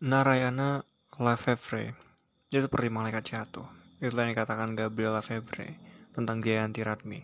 Narayana 0.00 0.80
Lefevre 1.20 1.92
Dia 2.48 2.64
seperti 2.64 2.88
malaikat 2.88 3.20
jatuh. 3.20 3.68
Itulah 4.00 4.24
yang 4.24 4.32
dikatakan 4.32 4.72
Gabriel 4.72 5.12
Lefevre 5.12 5.76
Tentang 6.16 6.40
Jayanti 6.40 6.80
Ratmi. 6.80 7.20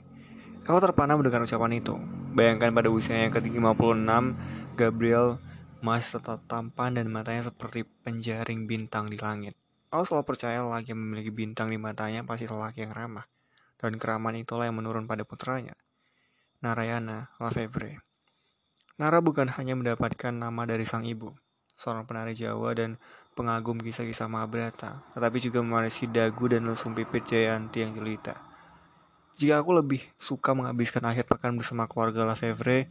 Aku 0.68 0.76
terpana 0.84 1.16
mendengar 1.16 1.40
ucapan 1.40 1.80
itu. 1.80 1.96
Bayangkan 2.36 2.76
pada 2.76 2.92
usianya 2.92 3.32
yang 3.32 3.34
ke-56 3.40 4.12
Gabriel 4.76 5.40
masih 5.80 6.20
tetap 6.20 6.44
tampan 6.44 7.00
dan 7.00 7.08
matanya 7.08 7.48
seperti 7.48 7.88
penjaring 8.04 8.68
bintang 8.68 9.08
di 9.08 9.16
langit. 9.16 9.56
Aku 9.88 10.04
selalu 10.04 10.36
percaya 10.36 10.60
lelaki 10.60 10.92
yang 10.92 11.00
memiliki 11.00 11.32
bintang 11.32 11.72
di 11.72 11.80
matanya 11.80 12.28
pasti 12.28 12.44
lelaki 12.44 12.84
yang 12.84 12.92
ramah. 12.92 13.24
Dan 13.80 13.96
keramaan 13.96 14.36
itulah 14.36 14.68
yang 14.68 14.76
menurun 14.76 15.08
pada 15.08 15.24
putranya 15.24 15.72
Narayana 16.60 17.32
Lefevre 17.40 18.04
Nara 19.00 19.24
bukan 19.24 19.48
hanya 19.56 19.72
mendapatkan 19.72 20.36
nama 20.36 20.68
dari 20.68 20.84
sang 20.84 21.08
ibu 21.08 21.32
seorang 21.76 22.08
penari 22.08 22.32
Jawa 22.32 22.72
dan 22.72 22.96
pengagum 23.36 23.76
kisah-kisah 23.76 24.32
Mahabharata, 24.32 25.04
tetapi 25.12 25.38
juga 25.44 25.60
mewarisi 25.60 26.08
dagu 26.08 26.48
dan 26.48 26.64
lesung 26.64 26.96
pipit 26.96 27.28
Jayanti 27.28 27.84
yang 27.84 27.92
jelita. 27.92 28.40
Jika 29.36 29.60
aku 29.60 29.76
lebih 29.76 30.00
suka 30.16 30.56
menghabiskan 30.56 31.04
akhir 31.04 31.28
pekan 31.28 31.52
bersama 31.60 31.84
keluarga 31.84 32.24
Lafevre, 32.24 32.88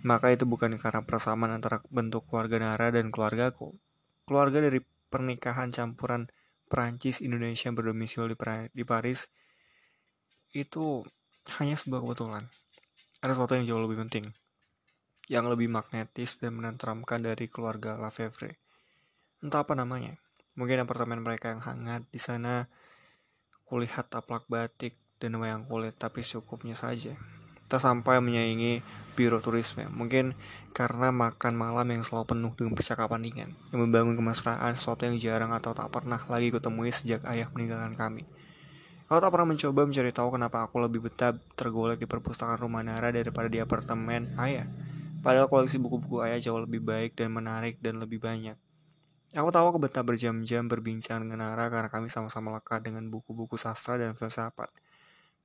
maka 0.00 0.32
itu 0.32 0.48
bukan 0.48 0.80
karena 0.80 1.04
persamaan 1.04 1.52
antara 1.52 1.84
bentuk 1.92 2.24
keluarga 2.24 2.56
Nara 2.56 2.88
dan 2.88 3.12
keluargaku. 3.12 3.76
Keluarga 4.24 4.64
dari 4.64 4.80
pernikahan 5.12 5.68
campuran 5.68 6.32
Perancis 6.72 7.20
Indonesia 7.20 7.68
berdomisili 7.68 8.32
di 8.72 8.84
Paris 8.88 9.28
itu 10.56 11.04
hanya 11.60 11.76
sebuah 11.76 12.00
kebetulan. 12.00 12.48
Ada 13.20 13.36
sesuatu 13.36 13.52
yang 13.52 13.68
jauh 13.68 13.84
lebih 13.84 14.00
penting 14.08 14.24
yang 15.28 15.48
lebih 15.48 15.72
magnetis 15.72 16.36
dan 16.36 16.56
menenteramkan 16.56 17.24
dari 17.24 17.48
keluarga 17.48 17.96
Lafevre. 17.96 18.60
Entah 19.40 19.64
apa 19.64 19.72
namanya. 19.72 20.20
Mungkin 20.54 20.84
apartemen 20.84 21.24
mereka 21.24 21.50
yang 21.50 21.64
hangat 21.64 22.06
di 22.12 22.20
sana 22.22 22.70
kulihat 23.66 24.12
taplak 24.12 24.46
batik 24.46 24.94
dan 25.18 25.34
wayang 25.40 25.64
kulit 25.66 25.96
tapi 25.96 26.20
secukupnya 26.20 26.76
saja. 26.76 27.16
Tak 27.66 27.80
sampai 27.80 28.20
menyaingi 28.20 28.84
biro 29.16 29.40
turisme. 29.40 29.88
Mungkin 29.88 30.36
karena 30.76 31.10
makan 31.10 31.54
malam 31.56 31.86
yang 31.90 32.02
selalu 32.04 32.36
penuh 32.36 32.52
dengan 32.54 32.74
percakapan 32.76 33.24
ringan 33.24 33.50
yang 33.72 33.80
membangun 33.82 34.14
kemesraan 34.14 34.76
sesuatu 34.76 35.08
yang 35.08 35.16
jarang 35.16 35.50
atau 35.56 35.72
tak 35.72 35.88
pernah 35.88 36.20
lagi 36.28 36.52
kutemui 36.52 36.92
sejak 36.92 37.24
ayah 37.26 37.48
meninggalkan 37.50 37.96
kami. 37.96 38.22
Aku 39.08 39.20
tak 39.20 39.30
pernah 39.30 39.52
mencoba 39.52 39.84
mencari 39.84 40.10
tahu 40.16 40.28
kenapa 40.34 40.64
aku 40.64 40.76
lebih 40.80 41.04
betah 41.04 41.36
tergolek 41.54 42.00
di 42.00 42.08
perpustakaan 42.08 42.56
rumah 42.56 42.80
Nara 42.80 43.12
daripada 43.12 43.48
di 43.52 43.60
apartemen 43.60 44.32
ayah. 44.40 44.64
Padahal 45.24 45.48
koleksi 45.48 45.80
buku-buku 45.80 46.20
ayah 46.20 46.36
jauh 46.36 46.60
lebih 46.60 46.84
baik 46.84 47.16
dan 47.16 47.32
menarik 47.32 47.80
dan 47.80 47.96
lebih 47.96 48.20
banyak. 48.20 48.60
Aku 49.32 49.48
tahu 49.48 49.72
aku 49.72 49.78
betah 49.80 50.04
berjam-jam 50.04 50.68
berbincang 50.68 51.24
dengan 51.24 51.48
Nara 51.48 51.72
karena 51.72 51.88
kami 51.88 52.12
sama-sama 52.12 52.52
lekat 52.54 52.84
dengan 52.84 53.08
buku-buku 53.08 53.56
sastra 53.56 53.96
dan 53.96 54.12
filsafat. 54.12 54.68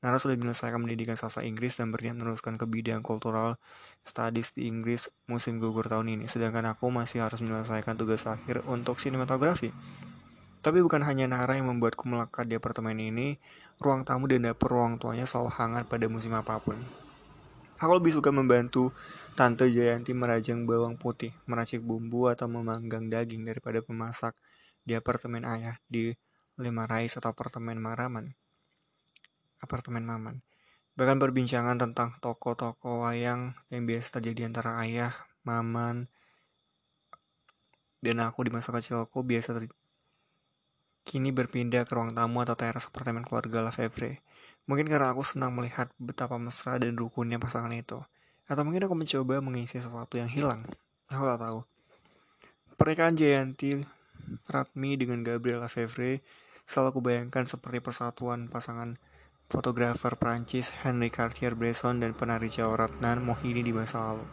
Nara 0.04 0.20
sudah 0.20 0.36
menyelesaikan 0.36 0.84
pendidikan 0.84 1.16
sastra 1.16 1.48
Inggris 1.48 1.80
dan 1.80 1.96
berniat 1.96 2.20
meneruskan 2.20 2.60
ke 2.60 2.68
bidang 2.68 3.02
kultural 3.02 3.56
studies 4.04 4.52
di 4.52 4.68
Inggris 4.68 5.08
musim 5.32 5.64
gugur 5.64 5.88
tahun 5.88 6.12
ini, 6.12 6.28
sedangkan 6.28 6.76
aku 6.76 6.92
masih 6.92 7.24
harus 7.24 7.40
menyelesaikan 7.40 7.96
tugas 7.96 8.28
akhir 8.28 8.68
untuk 8.68 9.00
sinematografi. 9.00 9.72
Tapi 10.60 10.84
bukan 10.84 11.00
hanya 11.08 11.32
Nara 11.32 11.56
yang 11.56 11.72
membuatku 11.72 12.04
melekat 12.04 12.52
di 12.52 12.60
apartemen 12.60 13.00
ini, 13.00 13.40
ruang 13.80 14.04
tamu 14.04 14.28
dan 14.28 14.44
dapur 14.44 14.76
ruang 14.76 15.00
tuanya 15.00 15.24
selalu 15.24 15.56
hangat 15.56 15.84
pada 15.88 16.06
musim 16.12 16.36
apa 16.36 16.60
pun. 16.60 16.76
Aku 17.80 17.96
lebih 17.96 18.12
suka 18.12 18.28
membantu 18.28 18.92
Tante 19.40 19.72
Jayanti 19.72 20.12
merajang 20.12 20.68
bawang 20.68 21.00
putih, 21.00 21.32
meracik 21.48 21.80
bumbu 21.80 22.28
atau 22.28 22.52
memanggang 22.52 23.08
daging 23.08 23.48
daripada 23.48 23.80
memasak 23.88 24.36
di 24.84 25.00
apartemen 25.00 25.48
ayah 25.48 25.80
di 25.88 26.12
Lima 26.60 26.84
Rais 26.84 27.16
atau 27.16 27.32
apartemen 27.32 27.80
Maraman. 27.80 28.36
Apartemen 29.64 30.04
Maman. 30.04 30.44
Bahkan 31.00 31.24
perbincangan 31.24 31.80
tentang 31.80 32.20
toko-toko 32.20 33.08
wayang 33.08 33.56
yang 33.72 33.88
biasa 33.88 34.20
terjadi 34.20 34.52
antara 34.52 34.76
ayah, 34.84 35.16
Maman, 35.48 36.12
dan 38.04 38.20
aku 38.20 38.44
di 38.44 38.52
masa 38.52 38.76
kecilku 38.76 39.24
biasa 39.24 39.56
ter... 39.56 39.72
kini 41.08 41.32
berpindah 41.32 41.88
ke 41.88 41.96
ruang 41.96 42.12
tamu 42.12 42.44
atau 42.44 42.60
teras 42.60 42.92
apartemen 42.92 43.24
keluarga 43.24 43.64
Lafevre. 43.64 44.20
Mungkin 44.68 44.92
karena 44.92 45.16
aku 45.16 45.24
senang 45.24 45.56
melihat 45.56 45.88
betapa 45.96 46.36
mesra 46.36 46.76
dan 46.76 47.00
rukunnya 47.00 47.40
pasangan 47.40 47.72
itu. 47.72 48.04
Atau 48.50 48.66
mungkin 48.66 48.90
aku 48.90 48.98
mencoba 48.98 49.38
mengisi 49.46 49.78
sesuatu 49.78 50.18
yang 50.18 50.28
hilang. 50.28 50.66
Aku 51.14 51.22
tak 51.22 51.40
tahu. 51.40 51.60
Pernikahan 52.76 53.14
Jayanti 53.14 53.78
Ratmi 54.50 54.98
dengan 54.98 55.22
Gabriel 55.22 55.62
Lefevre 55.62 56.26
selalu 56.66 56.98
kubayangkan 56.98 57.46
seperti 57.46 57.82
persatuan 57.82 58.50
pasangan 58.50 58.98
fotografer 59.50 60.14
Prancis 60.18 60.70
Henry 60.74 61.10
Cartier-Bresson 61.10 62.02
dan 62.02 62.14
penari 62.14 62.50
Jawa 62.50 62.86
Ratnan 62.90 63.22
Mohini 63.22 63.66
di 63.66 63.74
masa 63.74 64.14
lalu. 64.14 64.26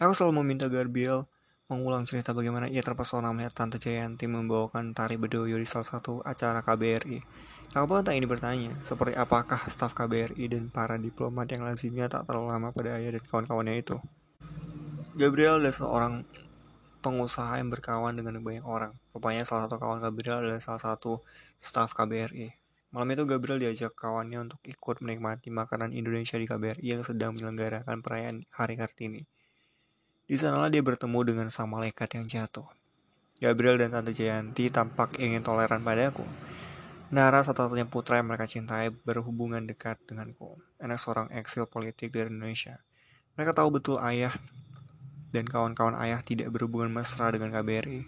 Aku 0.00 0.16
selalu 0.16 0.40
meminta 0.40 0.68
Gabriel 0.72 1.28
mengulang 1.70 2.02
cerita 2.02 2.34
bagaimana 2.34 2.66
ia 2.66 2.82
terpesona 2.82 3.30
melihat 3.30 3.54
Tante 3.54 3.78
Jayanti 3.78 4.26
membawakan 4.26 4.90
tari 4.90 5.14
bedoyo 5.14 5.54
di 5.54 5.64
salah 5.64 5.86
satu 5.86 6.18
acara 6.26 6.66
KBRI 6.66 7.48
Aku 7.70 8.02
tak 8.02 8.18
ini 8.18 8.26
bertanya, 8.26 8.74
seperti 8.82 9.14
apakah 9.14 9.62
staf 9.70 9.94
KBRI 9.94 10.50
dan 10.50 10.74
para 10.74 10.98
diplomat 10.98 11.46
yang 11.54 11.62
lazimnya 11.62 12.10
tak 12.10 12.26
terlalu 12.26 12.50
lama 12.50 12.74
pada 12.74 12.98
ayah 12.98 13.14
dan 13.14 13.22
kawan-kawannya 13.22 13.78
itu. 13.78 13.94
Gabriel 15.14 15.62
adalah 15.62 15.70
seorang 15.70 16.14
pengusaha 16.98 17.62
yang 17.62 17.70
berkawan 17.70 18.18
dengan 18.18 18.42
banyak 18.42 18.66
orang. 18.66 18.98
Rupanya 19.14 19.46
salah 19.46 19.70
satu 19.70 19.78
kawan 19.78 20.02
Gabriel 20.02 20.42
adalah 20.42 20.58
salah 20.58 20.82
satu 20.82 21.22
staf 21.62 21.94
KBRI. 21.94 22.50
Malam 22.90 23.14
itu 23.14 23.22
Gabriel 23.22 23.62
diajak 23.62 23.94
kawannya 23.94 24.50
untuk 24.50 24.58
ikut 24.66 24.98
menikmati 24.98 25.54
makanan 25.54 25.94
Indonesia 25.94 26.42
di 26.42 26.50
KBRI 26.50 26.82
yang 26.82 27.06
sedang 27.06 27.38
menyelenggarakan 27.38 28.02
perayaan 28.02 28.50
Hari 28.50 28.74
Kartini. 28.82 29.22
Di 30.30 30.38
sanalah 30.38 30.70
dia 30.70 30.78
bertemu 30.78 31.26
dengan 31.26 31.50
sang 31.50 31.66
malaikat 31.66 32.14
yang 32.14 32.22
jatuh. 32.22 32.62
Gabriel 33.42 33.82
dan 33.82 33.90
Tante 33.90 34.14
Jayanti 34.14 34.70
tampak 34.70 35.18
ingin 35.18 35.42
toleran 35.42 35.82
padaku. 35.82 36.22
Nara 37.10 37.42
satu-satunya 37.42 37.90
putra 37.90 38.22
yang 38.22 38.30
mereka 38.30 38.46
cintai 38.46 38.94
berhubungan 38.94 39.66
dekat 39.66 39.98
denganku. 40.06 40.54
Anak 40.78 41.02
seorang 41.02 41.26
eksil 41.34 41.66
politik 41.66 42.14
dari 42.14 42.30
Indonesia. 42.30 42.78
Mereka 43.34 43.58
tahu 43.58 43.82
betul 43.82 43.98
ayah 43.98 44.30
dan 45.34 45.50
kawan-kawan 45.50 45.98
ayah 45.98 46.22
tidak 46.22 46.46
berhubungan 46.54 46.94
mesra 46.94 47.34
dengan 47.34 47.50
KBRI. 47.50 48.06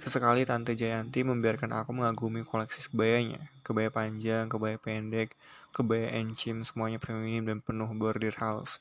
Sesekali 0.00 0.48
Tante 0.48 0.72
Jayanti 0.72 1.28
membiarkan 1.28 1.76
aku 1.76 1.92
mengagumi 1.92 2.40
koleksi 2.40 2.88
kebayanya. 2.88 3.52
Kebaya 3.60 3.92
panjang, 3.92 4.48
kebaya 4.48 4.80
pendek, 4.80 5.36
kebaya 5.76 6.08
encim, 6.24 6.64
semuanya 6.64 6.96
feminim 6.96 7.44
dan 7.44 7.60
penuh 7.60 7.92
bordir 7.92 8.32
halus. 8.40 8.80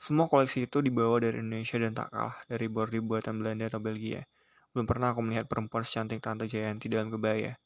Semua 0.00 0.32
koleksi 0.32 0.64
itu 0.64 0.80
dibawa 0.80 1.20
dari 1.20 1.44
Indonesia 1.44 1.76
dan 1.76 1.92
tak 1.92 2.08
kalah 2.08 2.40
dari 2.48 2.72
bordir 2.72 3.04
buatan 3.04 3.36
Belanda 3.36 3.68
atau 3.68 3.84
Belgia. 3.84 4.24
Belum 4.72 4.88
pernah 4.88 5.12
aku 5.12 5.20
melihat 5.20 5.44
perempuan 5.44 5.84
secantik 5.84 6.24
Tante 6.24 6.48
Jayanti 6.48 6.88
dalam 6.88 7.12
kebaya. 7.12 7.60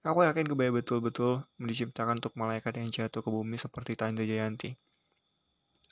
Aku 0.00 0.24
yakin 0.24 0.48
kebaya 0.48 0.72
betul-betul 0.72 1.44
diciptakan 1.60 2.24
untuk 2.24 2.32
malaikat 2.40 2.80
yang 2.80 2.88
jatuh 2.88 3.20
ke 3.20 3.28
bumi 3.28 3.60
seperti 3.60 4.00
Tante 4.00 4.24
Jayanti. 4.24 4.72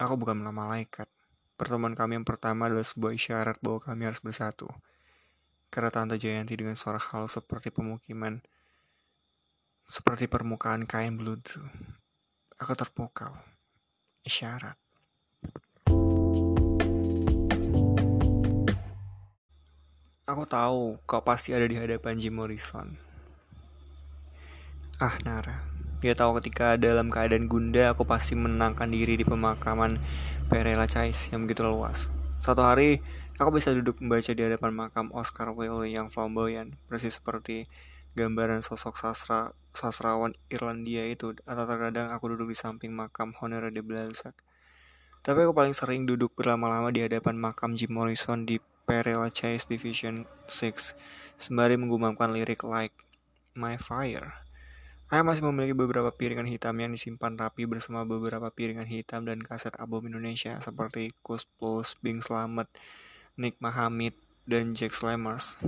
Aku 0.00 0.16
bukan 0.16 0.40
malaikat. 0.40 1.12
Pertemuan 1.60 1.92
kami 1.92 2.16
yang 2.16 2.24
pertama 2.24 2.72
adalah 2.72 2.88
sebuah 2.88 3.12
isyarat 3.12 3.60
bahwa 3.60 3.84
kami 3.84 4.08
harus 4.08 4.24
bersatu. 4.24 4.72
Karena 5.68 5.92
Tante 5.92 6.16
Jayanti 6.16 6.56
dengan 6.56 6.72
suara 6.72 6.96
halus 6.96 7.36
seperti 7.36 7.68
pemukiman, 7.68 8.40
seperti 9.84 10.24
permukaan 10.24 10.88
kain 10.88 11.20
bludru. 11.20 11.68
Aku 12.56 12.72
terpukau. 12.72 13.36
Isyarat. 14.24 14.81
Aku 20.22 20.46
tahu 20.46 21.02
kau 21.02 21.18
pasti 21.26 21.50
ada 21.50 21.66
di 21.66 21.74
hadapan 21.74 22.14
Jim 22.14 22.38
Morrison. 22.38 22.94
Ah, 25.02 25.18
Nara. 25.26 25.66
Dia 25.98 26.14
tahu 26.14 26.38
ketika 26.38 26.78
dalam 26.78 27.10
keadaan 27.10 27.50
gunda, 27.50 27.90
aku 27.90 28.06
pasti 28.06 28.38
menangkan 28.38 28.86
diri 28.86 29.18
di 29.18 29.26
pemakaman 29.26 29.98
Perela 30.46 30.86
Chais 30.86 31.26
yang 31.34 31.42
begitu 31.42 31.66
luas. 31.66 32.06
Satu 32.38 32.62
hari, 32.62 33.02
aku 33.34 33.58
bisa 33.58 33.74
duduk 33.74 33.98
membaca 33.98 34.30
di 34.30 34.46
hadapan 34.46 34.70
makam 34.70 35.10
Oscar 35.10 35.50
Wilde 35.50 35.90
yang 35.90 36.06
flamboyan, 36.06 36.78
persis 36.86 37.18
seperti 37.18 37.66
gambaran 38.14 38.62
sosok 38.62 38.94
sastra 38.94 39.50
sastrawan 39.74 40.38
Irlandia 40.54 41.02
itu, 41.02 41.34
atau 41.42 41.66
terkadang 41.66 42.14
aku 42.14 42.30
duduk 42.38 42.54
di 42.54 42.58
samping 42.62 42.94
makam 42.94 43.34
Honoré 43.42 43.74
de 43.74 43.82
Balzac. 43.82 44.38
Tapi 45.26 45.50
aku 45.50 45.50
paling 45.50 45.74
sering 45.74 46.06
duduk 46.06 46.38
berlama-lama 46.38 46.94
di 46.94 47.02
hadapan 47.02 47.34
makam 47.34 47.74
Jim 47.74 47.90
Morrison 47.90 48.46
di 48.46 48.62
Perela 48.82 49.30
Chase 49.30 49.70
Division 49.70 50.26
6, 50.50 50.94
sembari 51.38 51.78
menggumamkan 51.78 52.34
lirik 52.34 52.66
like 52.66 52.94
My 53.54 53.78
Fire. 53.78 54.42
Saya 55.12 55.20
masih 55.20 55.44
memiliki 55.44 55.76
beberapa 55.76 56.08
piringan 56.08 56.48
hitam 56.48 56.72
yang 56.80 56.88
disimpan 56.88 57.36
rapi 57.36 57.68
bersama 57.68 58.00
beberapa 58.08 58.48
piringan 58.48 58.88
hitam 58.88 59.28
dan 59.28 59.44
kaset 59.44 59.76
album 59.76 60.08
Indonesia 60.08 60.56
seperti 60.64 61.12
Kus 61.20 61.44
Plus, 61.44 61.92
Bing 62.00 62.24
Slamet, 62.24 62.64
Nick 63.36 63.60
Mahamid, 63.60 64.16
dan 64.48 64.72
Jack 64.72 64.96
Slammers. 64.96 65.60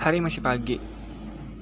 Hari 0.00 0.24
masih 0.24 0.40
pagi. 0.40 0.80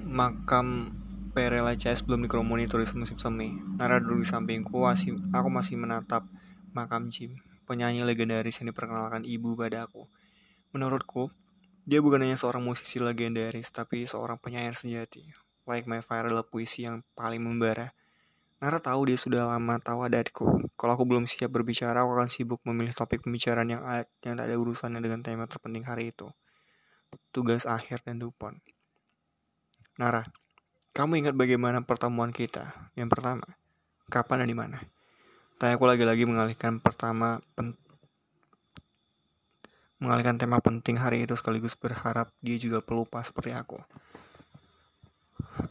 Makam 0.06 0.94
Perela 1.35 1.75
Chase 1.75 2.06
belum 2.06 2.23
dikerumuni 2.31 2.70
turis 2.70 2.94
musim 2.94 3.19
semi. 3.19 3.50
Nara 3.76 3.99
duduk 3.99 4.23
di 4.23 4.26
sampingku, 4.31 4.87
aku 4.87 5.49
masih 5.50 5.75
menatap 5.75 6.23
makam 6.79 7.11
Jim, 7.11 7.35
penyanyi 7.67 8.07
legendaris 8.07 8.63
yang 8.63 8.71
diperkenalkan 8.71 9.27
ibu 9.27 9.59
pada 9.59 9.91
aku. 9.91 10.07
Menurutku, 10.71 11.35
dia 11.83 11.99
bukan 11.99 12.23
hanya 12.23 12.39
seorang 12.39 12.63
musisi 12.63 13.03
legendaris, 13.03 13.75
tapi 13.75 14.07
seorang 14.07 14.39
penyair 14.39 14.79
sejati. 14.79 15.27
Like 15.67 15.91
My 15.91 15.99
Fire 15.99 16.31
adalah 16.31 16.47
puisi 16.47 16.87
yang 16.87 17.03
paling 17.19 17.43
membara. 17.43 17.91
Nara 18.63 18.79
tahu 18.79 19.11
dia 19.11 19.19
sudah 19.19 19.51
lama 19.51 19.83
tahu 19.83 20.07
adatku. 20.07 20.47
Kalau 20.79 20.93
aku 20.95 21.03
belum 21.03 21.27
siap 21.27 21.51
berbicara, 21.51 22.07
aku 22.07 22.15
akan 22.15 22.31
sibuk 22.31 22.63
memilih 22.63 22.95
topik 22.95 23.27
pembicaraan 23.27 23.67
yang, 23.67 23.83
yang 24.23 24.35
tak 24.39 24.47
ada 24.47 24.55
urusannya 24.55 25.03
dengan 25.03 25.27
tema 25.27 25.51
terpenting 25.51 25.83
hari 25.83 26.15
itu 26.15 26.31
tugas 27.33 27.65
akhir 27.65 28.05
dan 28.05 28.21
Dupont. 28.21 28.57
Nara, 29.99 30.27
kamu 30.95 31.25
ingat 31.25 31.35
bagaimana 31.35 31.83
pertemuan 31.83 32.31
kita? 32.31 32.93
Yang 32.95 33.09
pertama, 33.19 33.47
kapan 34.11 34.45
dan 34.45 34.49
di 34.49 34.57
mana? 34.57 34.79
Tanya 35.59 35.75
aku 35.75 35.87
lagi-lagi 35.91 36.23
mengalihkan 36.25 36.79
pertama 36.79 37.43
pen 37.59 37.75
mengalihkan 39.99 40.39
tema 40.39 40.63
penting 40.63 40.95
hari 40.95 41.27
itu 41.27 41.35
sekaligus 41.35 41.75
berharap 41.75 42.31
dia 42.39 42.55
juga 42.55 42.79
pelupa 42.79 43.19
seperti 43.19 43.51
aku. 43.51 43.83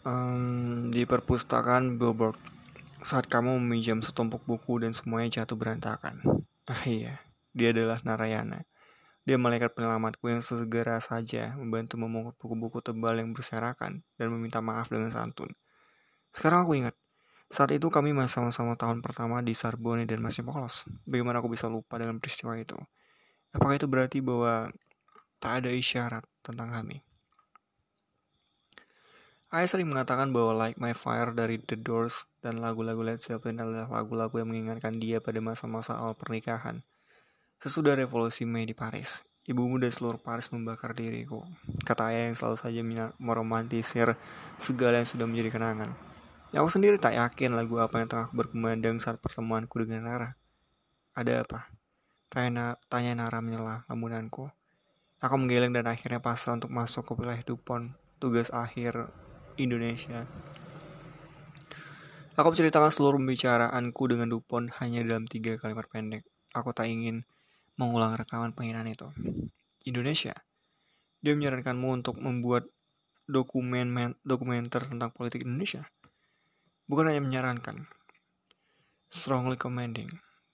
Um, 0.03 0.91
di 0.91 1.07
perpustakaan 1.07 1.95
Billboard, 1.95 2.35
saat 2.99 3.31
kamu 3.31 3.55
meminjam 3.63 4.03
setumpuk 4.03 4.43
buku 4.43 4.83
dan 4.83 4.91
semuanya 4.91 5.41
jatuh 5.43 5.55
berantakan. 5.55 6.19
Ah 6.67 6.83
iya, 6.83 7.23
dia 7.55 7.71
adalah 7.71 7.95
Narayana 8.03 8.67
dia 9.27 9.35
malaikat 9.35 9.75
penyelamatku 9.75 10.23
yang 10.31 10.39
segera 10.39 11.03
saja 11.03 11.51
membantu 11.59 11.99
memungut 11.99 12.39
buku-buku 12.39 12.79
tebal 12.79 13.19
yang 13.19 13.35
berserakan 13.35 13.99
dan 14.15 14.27
meminta 14.31 14.63
maaf 14.63 14.87
dengan 14.87 15.11
santun. 15.11 15.51
Sekarang 16.31 16.63
aku 16.63 16.79
ingat, 16.79 16.95
saat 17.47 17.71
itu 17.71 17.87
kami 17.87 18.11
masih 18.11 18.39
sama-sama 18.39 18.75
tahun 18.75 18.99
pertama 18.99 19.39
di 19.39 19.55
Sarbonne 19.55 20.03
dan 20.03 20.19
masih 20.19 20.43
polos. 20.43 20.83
Bagaimana 21.07 21.39
aku 21.39 21.51
bisa 21.51 21.71
lupa 21.71 21.95
dengan 21.95 22.19
peristiwa 22.19 22.55
itu? 22.59 22.75
Apakah 23.55 23.79
itu 23.79 23.87
berarti 23.87 24.19
bahwa 24.19 24.71
tak 25.39 25.63
ada 25.63 25.71
isyarat 25.71 26.23
tentang 26.43 26.69
kami? 26.71 27.03
Ayah 29.47 29.67
sering 29.71 29.87
mengatakan 29.87 30.35
bahwa 30.35 30.51
Like 30.67 30.75
My 30.75 30.91
Fire 30.91 31.31
dari 31.31 31.55
The 31.55 31.79
Doors 31.79 32.27
dan 32.43 32.59
lagu-lagu 32.59 32.99
Led 32.99 33.23
Zeppelin 33.23 33.63
adalah 33.63 33.87
lagu-lagu 33.87 34.35
yang 34.43 34.51
mengingatkan 34.51 34.99
dia 34.99 35.23
pada 35.23 35.39
masa-masa 35.39 35.95
awal 35.95 36.19
pernikahan– 36.19 36.83
Sesudah 37.57 37.97
revolusi 37.97 38.45
Mei 38.45 38.69
di 38.69 38.77
Paris, 38.77 39.25
ibumu 39.49 39.81
dan 39.81 39.89
seluruh 39.89 40.21
Paris 40.21 40.45
membakar 40.53 40.93
diriku. 40.93 41.41
Kata 41.81 42.13
ayah 42.13 42.29
yang 42.29 42.37
selalu 42.37 42.57
saja 42.61 42.81
meromantisir 43.17 44.13
segala 44.61 45.01
yang 45.01 45.09
sudah 45.09 45.25
menjadi 45.25 45.57
kenangan. 45.57 45.89
Aku 46.55 46.71
sendiri 46.71 46.95
tak 46.95 47.19
yakin 47.19 47.59
lagu 47.59 47.75
apa 47.83 47.99
yang 47.99 48.07
tengah 48.07 48.31
berkumandang 48.31 49.03
saat 49.03 49.19
pertemuanku 49.19 49.83
dengan 49.83 50.07
Nara. 50.07 50.39
Ada 51.11 51.43
apa? 51.43 51.67
Tanya, 52.31 52.79
tanya 52.87 53.19
Nara 53.19 53.43
menyela 53.43 53.83
lamunanku. 53.91 54.47
Aku 55.19 55.35
menggeleng 55.35 55.75
dan 55.75 55.91
akhirnya 55.91 56.23
pasrah 56.23 56.55
untuk 56.55 56.71
masuk 56.71 57.03
ke 57.03 57.19
wilayah 57.19 57.43
Dupont, 57.43 57.91
tugas 58.23 58.47
akhir 58.55 59.11
Indonesia. 59.59 60.23
Aku 62.39 62.53
menceritakan 62.53 62.95
seluruh 62.95 63.19
pembicaraanku 63.19 64.03
dengan 64.07 64.31
Dupont 64.31 64.71
hanya 64.79 65.03
dalam 65.03 65.27
tiga 65.27 65.59
kalimat 65.59 65.83
pendek. 65.91 66.23
Aku 66.55 66.71
tak 66.71 66.87
ingin 66.87 67.27
mengulang 67.75 68.15
rekaman 68.15 68.55
penghinaan 68.55 68.87
itu. 68.87 69.11
Indonesia. 69.83 70.31
Dia 71.19 71.35
menyarankanmu 71.35 71.91
untuk 71.91 72.21
membuat 72.23 72.71
dokumen 73.27 74.15
dokumenter 74.23 74.87
tentang 74.87 75.11
politik 75.11 75.43
Indonesia. 75.43 75.91
Bukan 76.87 77.11
hanya 77.11 77.19
menyarankan, 77.19 77.83
strongly 79.11 79.59
commending. 79.59 80.07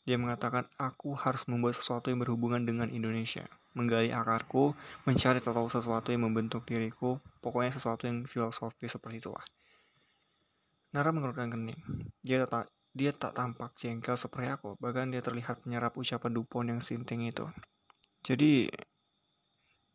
Dia 0.04 0.18
mengatakan 0.20 0.68
aku 0.76 1.16
harus 1.16 1.48
membuat 1.48 1.80
sesuatu 1.80 2.10
yang 2.12 2.20
berhubungan 2.20 2.66
dengan 2.66 2.90
Indonesia, 2.90 3.46
menggali 3.78 4.10
akarku, 4.10 4.74
mencari 5.06 5.40
tahu 5.40 5.70
sesuatu 5.70 6.10
yang 6.10 6.26
membentuk 6.26 6.66
diriku, 6.66 7.22
pokoknya 7.40 7.72
sesuatu 7.72 8.10
yang 8.10 8.26
filosofis 8.26 8.98
seperti 8.98 9.24
itulah. 9.24 9.46
Nara 10.94 11.14
mengerutkan 11.14 11.54
kening. 11.54 11.78
Dia 12.26 12.46
tak 12.50 12.70
dia 12.94 13.10
tak 13.10 13.34
tampak 13.34 13.74
jengkel 13.74 14.14
seperti 14.14 14.54
aku, 14.54 14.78
bahkan 14.78 15.10
dia 15.10 15.18
terlihat 15.18 15.66
menyerap 15.66 15.98
ucapan 15.98 16.30
Dupont 16.30 16.66
yang 16.70 16.78
sinting 16.78 17.26
itu. 17.26 17.50
Jadi, 18.22 18.70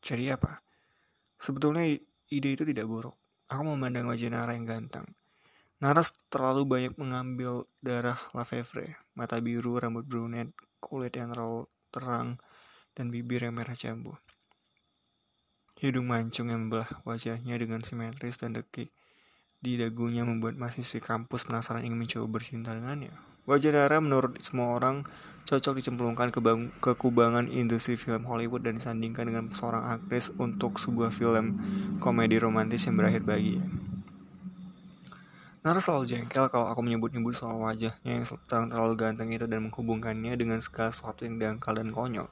jadi 0.02 0.34
apa? 0.34 0.58
Sebetulnya 1.38 1.86
ide 2.30 2.50
itu 2.50 2.66
tidak 2.66 2.90
buruk. 2.90 3.14
Aku 3.46 3.62
memandang 3.62 4.10
wajah 4.10 4.34
Nara 4.34 4.58
yang 4.58 4.66
ganteng. 4.66 5.06
Nara 5.78 6.02
terlalu 6.26 6.66
banyak 6.66 6.94
mengambil 6.98 7.62
darah 7.78 8.18
Lafevre, 8.34 8.98
mata 9.14 9.38
biru, 9.38 9.78
rambut 9.78 10.02
brunet, 10.02 10.50
kulit 10.82 11.14
yang 11.14 11.30
terlalu 11.30 11.70
terang, 11.94 12.42
dan 12.98 13.14
bibir 13.14 13.46
yang 13.46 13.54
merah 13.54 13.78
jambu. 13.78 14.18
Hidung 15.78 16.10
mancung 16.10 16.50
yang 16.50 16.66
membelah 16.66 16.90
wajahnya 17.06 17.54
dengan 17.54 17.86
simetris 17.86 18.42
dan 18.42 18.58
dekik 18.58 18.90
di 19.62 19.78
dagunya 19.78 20.26
membuat 20.26 20.58
mahasiswi 20.58 20.98
kampus 20.98 21.46
penasaran 21.46 21.86
ingin 21.86 21.98
mencoba 21.98 22.26
bercinta 22.26 22.74
dengannya. 22.74 23.14
Wajah 23.46 23.70
Dara 23.78 24.02
menurut 24.02 24.34
semua 24.42 24.74
orang 24.74 25.06
cocok 25.46 25.78
dicemplungkan 25.78 26.34
ke, 26.34 26.42
ke 26.82 26.92
kubangan 26.98 27.46
industri 27.46 27.94
film 27.94 28.26
Hollywood 28.26 28.66
dan 28.66 28.82
disandingkan 28.82 29.30
dengan 29.30 29.44
seorang 29.54 29.88
aktris 29.94 30.34
untuk 30.42 30.76
sebuah 30.76 31.14
film 31.14 31.56
komedi 32.02 32.42
romantis 32.42 32.84
yang 32.90 32.98
berakhir 32.98 33.22
bahagia. 33.22 33.62
Nara 35.68 35.84
selalu 35.84 36.08
jengkel 36.08 36.48
kalau 36.48 36.64
aku 36.72 36.80
menyebut-nyebut 36.80 37.36
soal 37.36 37.60
wajahnya 37.60 38.00
yang 38.08 38.24
terlalu 38.48 38.96
ganteng 38.96 39.28
itu 39.36 39.44
dan 39.44 39.68
menghubungkannya 39.68 40.32
dengan 40.32 40.64
segala 40.64 40.96
sesuatu 40.96 41.28
yang 41.28 41.36
dangkal 41.36 41.76
dan 41.76 41.92
konyol. 41.92 42.24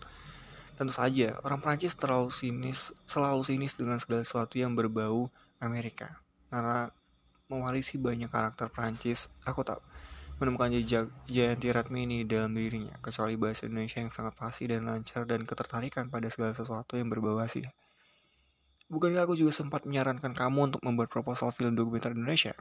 Tentu 0.72 0.96
saja, 0.96 1.36
orang 1.44 1.60
Prancis 1.60 1.92
terlalu 2.00 2.32
sinis, 2.32 2.96
selalu 3.04 3.44
sinis 3.44 3.76
dengan 3.76 4.00
segala 4.00 4.24
sesuatu 4.24 4.56
yang 4.56 4.72
berbau 4.72 5.28
Amerika. 5.60 6.16
Nara 6.48 6.88
mewarisi 7.52 8.00
banyak 8.00 8.32
karakter 8.32 8.72
Prancis, 8.72 9.28
aku 9.44 9.60
tak 9.68 9.84
menemukan 10.40 10.72
jejak 10.72 11.12
Jayanti 11.28 11.76
Ratmini 11.76 12.24
dalam 12.24 12.56
dirinya, 12.56 12.96
kecuali 13.04 13.36
bahasa 13.36 13.68
Indonesia 13.68 14.00
yang 14.00 14.16
sangat 14.16 14.32
fasih 14.32 14.72
dan 14.72 14.88
lancar 14.88 15.28
dan 15.28 15.44
ketertarikan 15.44 16.08
pada 16.08 16.32
segala 16.32 16.56
sesuatu 16.56 16.96
yang 16.96 17.12
berbau 17.12 17.36
asih. 17.44 17.68
Bukankah 18.88 19.28
aku 19.28 19.36
juga 19.36 19.52
sempat 19.52 19.84
menyarankan 19.84 20.32
kamu 20.32 20.72
untuk 20.72 20.80
membuat 20.80 21.12
proposal 21.12 21.52
film 21.52 21.76
dokumenter 21.76 22.16
Indonesia, 22.16 22.56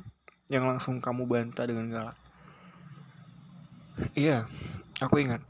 yang 0.51 0.69
langsung 0.69 1.01
kamu 1.01 1.25
bantah 1.25 1.65
dengan 1.65 1.89
galak? 1.89 2.17
Iya, 4.13 4.45
aku 4.99 5.23
ingat. 5.23 5.41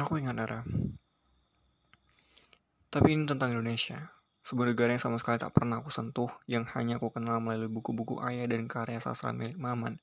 Aku 0.00 0.16
ingat, 0.16 0.34
Dara. 0.40 0.64
Tapi 2.90 3.08
ini 3.14 3.28
tentang 3.28 3.54
Indonesia. 3.54 4.10
Sebuah 4.40 4.72
negara 4.72 4.96
yang 4.96 5.02
sama 5.04 5.20
sekali 5.20 5.38
tak 5.38 5.52
pernah 5.54 5.78
aku 5.78 5.92
sentuh, 5.92 6.32
yang 6.50 6.66
hanya 6.74 6.98
aku 6.98 7.12
kenal 7.12 7.38
melalui 7.38 7.70
buku-buku 7.70 8.18
ayah 8.24 8.48
dan 8.50 8.66
karya 8.66 8.98
sastra 8.98 9.30
milik 9.30 9.54
Maman. 9.60 10.00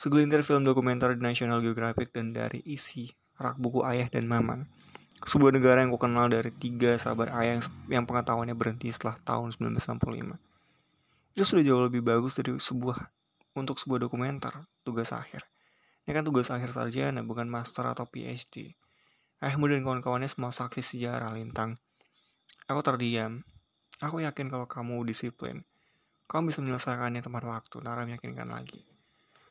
Segelintir 0.00 0.40
film 0.40 0.64
dokumenter 0.64 1.12
di 1.12 1.20
National 1.20 1.60
Geographic 1.60 2.14
dan 2.16 2.32
dari 2.32 2.64
isi 2.64 3.12
rak 3.36 3.60
buku 3.60 3.84
ayah 3.84 4.08
dan 4.08 4.24
Maman. 4.24 4.64
Sebuah 5.20 5.52
negara 5.52 5.84
yang 5.84 5.92
aku 5.92 6.08
kenal 6.08 6.32
dari 6.32 6.48
tiga 6.56 6.96
sahabat 6.96 7.28
ayah 7.36 7.60
yang, 7.60 7.62
yang 8.00 8.04
pengetahuannya 8.08 8.56
berhenti 8.56 8.88
setelah 8.88 9.20
tahun 9.20 9.52
1965. 9.52 10.49
Itu 11.34 11.44
sudah 11.46 11.62
jauh 11.62 11.82
lebih 11.86 12.02
bagus 12.02 12.38
dari 12.38 12.56
sebuah 12.58 12.98
untuk 13.54 13.78
sebuah 13.78 14.06
dokumenter, 14.06 14.66
tugas 14.82 15.14
akhir. 15.14 15.46
Ini 16.06 16.16
kan 16.16 16.24
tugas 16.26 16.50
akhir 16.50 16.74
sarjana, 16.74 17.22
bukan 17.22 17.46
master 17.46 17.86
atau 17.90 18.08
PhD. 18.08 18.74
Ayahmu 19.40 19.72
dan 19.72 19.86
kawan-kawannya 19.86 20.28
semua 20.28 20.52
saksi 20.52 20.84
sejarah 20.84 21.32
lintang 21.32 21.80
Aku 22.70 22.86
terdiam. 22.86 23.42
Aku 23.98 24.22
yakin 24.22 24.46
kalau 24.46 24.70
kamu 24.70 25.02
disiplin, 25.02 25.66
kamu 26.30 26.54
bisa 26.54 26.62
menyelesaikannya 26.62 27.18
tepat 27.18 27.42
waktu. 27.42 27.82
Nara 27.82 28.06
meyakinkan 28.06 28.46
lagi. 28.46 28.86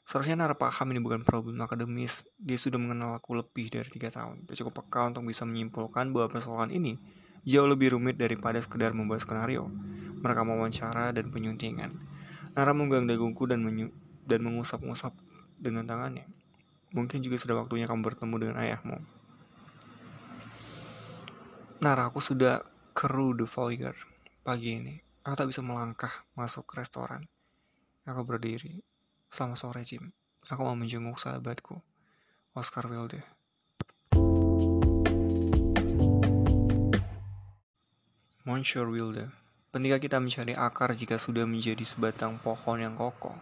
Seharusnya 0.07 0.39
Nara 0.39 0.55
paham 0.55 0.95
ini 0.95 1.03
bukan 1.03 1.27
problem 1.27 1.59
akademis. 1.59 2.23
Dia 2.39 2.55
sudah 2.55 2.79
mengenal 2.79 3.19
aku 3.19 3.35
lebih 3.35 3.67
dari 3.75 3.91
tiga 3.91 4.07
tahun. 4.07 4.47
Dia 4.47 4.63
cukup 4.63 4.87
peka 4.87 5.11
untuk 5.11 5.27
bisa 5.27 5.43
menyimpulkan 5.43 6.15
bahwa 6.15 6.31
persoalan 6.31 6.71
ini 6.71 6.95
jauh 7.43 7.67
lebih 7.67 7.99
rumit 7.99 8.15
daripada 8.15 8.55
sekedar 8.63 8.95
membuat 8.95 9.19
skenario 9.19 9.67
mereka 10.19 10.43
wawancara 10.43 11.15
dan 11.15 11.31
penyuntingan. 11.31 11.95
Nara 12.53 12.75
menggang 12.75 13.07
daguku 13.07 13.47
dan 13.47 13.63
menyu 13.63 13.91
dan 14.27 14.43
mengusap-usap 14.43 15.15
dengan 15.55 15.87
tangannya. 15.87 16.27
Mungkin 16.91 17.23
juga 17.23 17.39
sudah 17.39 17.55
waktunya 17.63 17.87
kamu 17.87 18.01
bertemu 18.03 18.35
dengan 18.35 18.55
ayahmu. 18.59 18.97
Nara, 21.79 22.11
aku 22.11 22.19
sudah 22.19 22.67
keruh 22.91 23.31
The 23.37 23.47
Foyer 23.47 23.95
pagi 24.43 24.75
ini. 24.75 24.99
Aku 25.23 25.39
tak 25.39 25.47
bisa 25.47 25.63
melangkah 25.63 26.11
masuk 26.35 26.67
ke 26.67 26.83
restoran. 26.83 27.29
Aku 28.03 28.27
berdiri. 28.27 28.83
Selamat 29.29 29.61
sore, 29.61 29.81
Jim. 29.85 30.11
Aku 30.49 30.65
mau 30.65 30.73
menjenguk 30.73 31.21
sahabatku, 31.21 31.79
Oscar 32.57 32.89
Wilde. 32.89 33.21
Monsieur 38.43 38.89
Wilde 38.89 39.38
pentingkah 39.69 40.01
kita 40.01 40.17
mencari 40.17 40.57
akar 40.57 40.97
jika 40.97 41.21
sudah 41.21 41.45
menjadi 41.45 41.81
sebatang 41.85 42.41
pohon 42.41 42.81
yang 42.81 42.97
kokoh? 42.97 43.37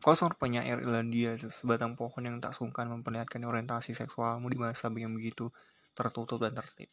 Kau 0.00 0.16
seorang 0.16 0.36
penyair 0.40 0.80
Irlandia, 0.80 1.36
sebatang 1.36 1.96
pohon 1.96 2.24
yang 2.24 2.36
tak 2.40 2.56
sungkan 2.56 2.88
memperlihatkan 2.88 3.44
orientasi 3.44 3.92
seksualmu 3.92 4.48
di 4.48 4.56
masa 4.56 4.88
yang 4.92 5.12
begitu 5.12 5.52
tertutup 5.92 6.40
dan 6.40 6.56
tertib. 6.56 6.88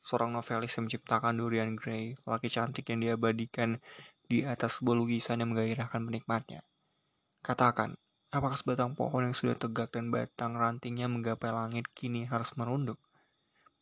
Seorang 0.00 0.32
novelis 0.32 0.72
yang 0.76 0.88
menciptakan 0.88 1.36
Dorian 1.36 1.76
Gray, 1.76 2.16
laki 2.24 2.48
cantik 2.48 2.88
yang 2.88 3.04
diabadikan 3.04 3.76
di 4.24 4.44
atas 4.44 4.80
sebuah 4.80 4.96
lukisan 4.96 5.44
yang 5.44 5.52
menggairahkan 5.52 6.00
penikmatnya. 6.00 6.64
Katakan, 7.44 8.00
apakah 8.32 8.56
sebatang 8.56 8.96
pohon 8.96 9.28
yang 9.28 9.36
sudah 9.36 9.56
tegak 9.56 9.92
dan 9.92 10.08
batang 10.08 10.56
rantingnya 10.56 11.08
menggapai 11.08 11.52
langit 11.52 11.88
kini 11.92 12.24
harus 12.24 12.56
merunduk? 12.56 12.96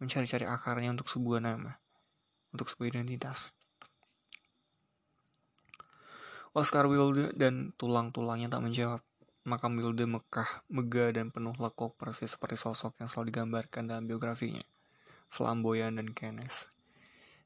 Mencari-cari 0.02 0.46
akarnya 0.46 0.90
untuk 0.90 1.06
sebuah 1.06 1.38
nama 1.38 1.78
untuk 2.56 2.72
sebuah 2.72 2.96
identitas. 2.96 3.52
Oscar 6.56 6.88
Wilde 6.88 7.36
dan 7.36 7.76
tulang-tulangnya 7.76 8.48
tak 8.48 8.64
menjawab. 8.64 9.04
Makam 9.44 9.76
Wilde 9.76 10.08
Mekah, 10.08 10.64
megah 10.72 11.12
dan 11.12 11.28
penuh 11.28 11.52
lekuk 11.60 12.00
persis 12.00 12.32
seperti 12.32 12.56
sosok 12.56 12.96
yang 12.96 13.12
selalu 13.12 13.28
digambarkan 13.28 13.84
dalam 13.84 14.08
biografinya. 14.08 14.64
Flamboyan 15.28 16.00
dan 16.00 16.16
kenes. 16.16 16.72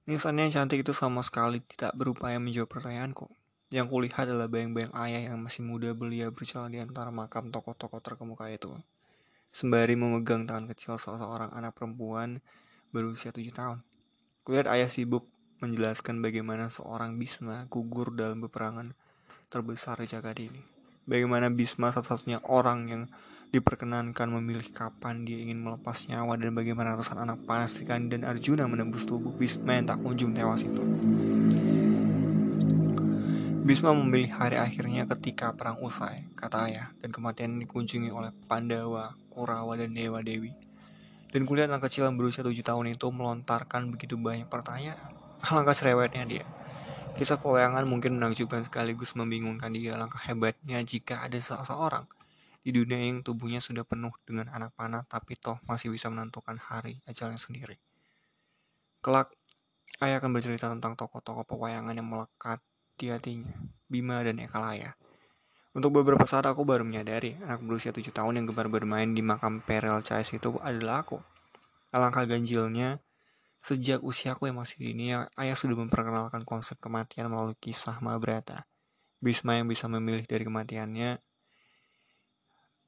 Nisannya 0.06 0.46
yang 0.46 0.62
cantik 0.62 0.86
itu 0.86 0.94
sama 0.94 1.26
sekali 1.26 1.58
tidak 1.58 1.90
berupaya 1.98 2.38
menjawab 2.38 2.70
pertanyaanku. 2.70 3.26
Yang 3.74 3.90
kulihat 3.90 4.30
adalah 4.30 4.46
bayang-bayang 4.46 4.94
ayah 4.94 5.34
yang 5.34 5.42
masih 5.42 5.66
muda 5.66 5.90
belia 5.90 6.30
berjalan 6.30 6.70
di 6.70 6.78
antara 6.78 7.10
makam 7.10 7.50
tokoh-tokoh 7.50 7.98
terkemuka 7.98 8.46
itu. 8.46 8.70
Sembari 9.50 9.98
memegang 9.98 10.46
tangan 10.46 10.70
kecil 10.70 10.94
seorang 11.02 11.50
anak 11.50 11.74
perempuan 11.74 12.38
berusia 12.94 13.34
tujuh 13.34 13.50
tahun. 13.50 13.82
Kulihat 14.46 14.70
ayah 14.70 14.86
sibuk 14.86 15.26
menjelaskan 15.60 16.24
bagaimana 16.24 16.72
seorang 16.72 17.20
Bisma 17.20 17.68
gugur 17.68 18.16
dalam 18.16 18.40
peperangan 18.40 18.96
terbesar 19.52 20.00
di 20.00 20.08
jagat 20.08 20.40
ini. 20.40 20.64
Bagaimana 21.04 21.52
Bisma 21.52 21.92
satu-satunya 21.92 22.40
orang 22.48 22.80
yang 22.88 23.02
diperkenankan 23.52 24.30
memilih 24.40 24.72
kapan 24.72 25.28
dia 25.28 25.36
ingin 25.36 25.60
melepas 25.60 26.08
nyawa 26.08 26.40
dan 26.40 26.56
bagaimana 26.56 26.96
ratusan 26.96 27.20
anak 27.20 27.44
panas 27.44 27.76
Srikandi 27.76 28.16
dan 28.16 28.24
Arjuna 28.24 28.64
menembus 28.64 29.04
tubuh 29.04 29.36
Bisma 29.36 29.76
yang 29.76 29.84
tak 29.84 30.00
kunjung 30.00 30.32
tewas 30.32 30.64
itu. 30.64 30.80
Bisma 33.60 33.92
memilih 33.92 34.32
hari 34.32 34.56
akhirnya 34.56 35.04
ketika 35.12 35.52
perang 35.52 35.78
usai, 35.84 36.26
kata 36.34 36.72
ayah, 36.72 36.88
dan 37.04 37.12
kematian 37.12 37.60
dikunjungi 37.60 38.08
oleh 38.10 38.32
Pandawa, 38.48 39.14
Kurawa, 39.28 39.76
dan 39.76 39.92
Dewa 39.94 40.24
Dewi. 40.24 40.56
Dan 41.30 41.46
kulihat 41.46 41.70
anak 41.70 41.86
kecil 41.86 42.08
yang 42.08 42.18
berusia 42.18 42.42
7 42.42 42.50
tahun 42.66 42.98
itu 42.98 43.06
melontarkan 43.14 43.94
begitu 43.94 44.18
banyak 44.18 44.50
pertanyaan. 44.50 45.09
Alangkah 45.40 45.72
cerewetnya 45.72 46.24
dia. 46.28 46.46
Kisah 47.16 47.40
pewayangan 47.40 47.84
mungkin 47.88 48.20
menakjubkan 48.20 48.64
sekaligus 48.64 49.16
membingungkan 49.16 49.72
dia. 49.72 49.96
Langkah 49.96 50.20
hebatnya 50.24 50.80
jika 50.84 51.24
ada 51.24 51.36
seseorang 51.40 52.04
di 52.60 52.76
dunia 52.76 53.00
yang 53.00 53.24
tubuhnya 53.24 53.58
sudah 53.58 53.88
penuh 53.88 54.12
dengan 54.28 54.52
anak 54.52 54.76
panah 54.76 55.08
tapi 55.08 55.32
toh 55.40 55.56
masih 55.64 55.88
bisa 55.88 56.12
menentukan 56.12 56.60
hari 56.60 57.00
ajalnya 57.08 57.40
sendiri. 57.40 57.80
Kelak, 59.00 59.32
ayah 60.04 60.20
akan 60.20 60.36
bercerita 60.36 60.68
tentang 60.68 60.92
tokoh-tokoh 60.92 61.48
pewayangan 61.48 61.96
yang 61.96 62.04
melekat 62.04 62.60
di 63.00 63.08
hatinya, 63.08 63.56
Bima 63.88 64.20
dan 64.20 64.36
Ekalaya. 64.44 64.92
Untuk 65.72 65.96
beberapa 65.96 66.26
saat 66.28 66.44
aku 66.44 66.68
baru 66.68 66.84
menyadari 66.84 67.38
anak 67.40 67.64
berusia 67.64 67.96
7 67.96 68.12
tahun 68.12 68.42
yang 68.42 68.46
gemar 68.52 68.68
bermain 68.68 69.08
di 69.08 69.24
makam 69.24 69.64
Perel 69.64 70.04
Chais 70.04 70.28
itu 70.36 70.60
adalah 70.60 71.06
aku. 71.06 71.16
Alangkah 71.96 72.28
ganjilnya, 72.28 73.00
sejak 73.60 74.00
usiaku 74.00 74.48
yang 74.48 74.58
masih 74.58 74.80
dini, 74.80 75.12
ayah 75.14 75.56
sudah 75.56 75.76
memperkenalkan 75.76 76.42
konsep 76.48 76.80
kematian 76.80 77.28
melalui 77.28 77.56
kisah 77.60 78.00
Mahabharata. 78.00 78.64
Bisma 79.20 79.60
yang 79.60 79.68
bisa 79.68 79.84
memilih 79.86 80.24
dari 80.24 80.48
kematiannya, 80.48 81.20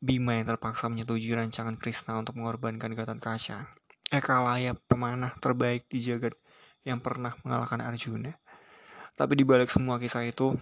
Bima 0.02 0.34
yang 0.34 0.50
terpaksa 0.50 0.90
menyetujui 0.90 1.30
rancangan 1.30 1.78
Krishna 1.78 2.18
untuk 2.18 2.34
mengorbankan 2.34 2.90
Gatot 2.90 3.22
Kaca. 3.22 3.70
Ekalaya 4.10 4.74
pemanah 4.90 5.38
terbaik 5.38 5.86
di 5.86 6.02
jagat 6.02 6.34
yang 6.82 6.98
pernah 6.98 7.38
mengalahkan 7.46 7.78
Arjuna. 7.78 8.34
Tapi 9.14 9.38
di 9.38 9.46
balik 9.46 9.70
semua 9.70 10.02
kisah 10.02 10.26
itu, 10.26 10.58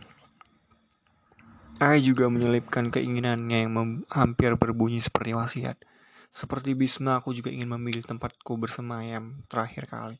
Ayah 1.80 1.96
juga 2.04 2.28
menyelipkan 2.28 2.92
keinginannya 2.92 3.64
yang 3.64 4.04
hampir 4.12 4.52
berbunyi 4.60 5.00
seperti 5.00 5.32
wasiat. 5.32 5.80
Seperti 6.30 6.78
Bisma, 6.78 7.18
aku 7.18 7.34
juga 7.34 7.50
ingin 7.50 7.66
memilih 7.66 8.06
tempatku 8.06 8.54
bersemayam 8.54 9.42
terakhir 9.50 9.90
kali. 9.90 10.18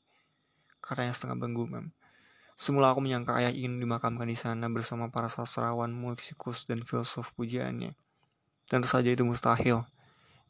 Katanya 0.82 1.14
setengah 1.14 1.46
menggumam. 1.46 1.94
Semula 2.60 2.92
aku 2.92 3.00
menyangka 3.00 3.40
ayah 3.40 3.54
ingin 3.54 3.80
dimakamkan 3.80 4.28
di 4.28 4.36
sana 4.36 4.68
bersama 4.68 5.08
para 5.08 5.32
sastrawan, 5.32 5.94
musikus, 5.94 6.68
dan 6.68 6.84
filsuf 6.84 7.32
pujiannya. 7.38 7.96
Tentu 8.68 8.84
saja 8.90 9.08
itu 9.08 9.24
mustahil. 9.24 9.86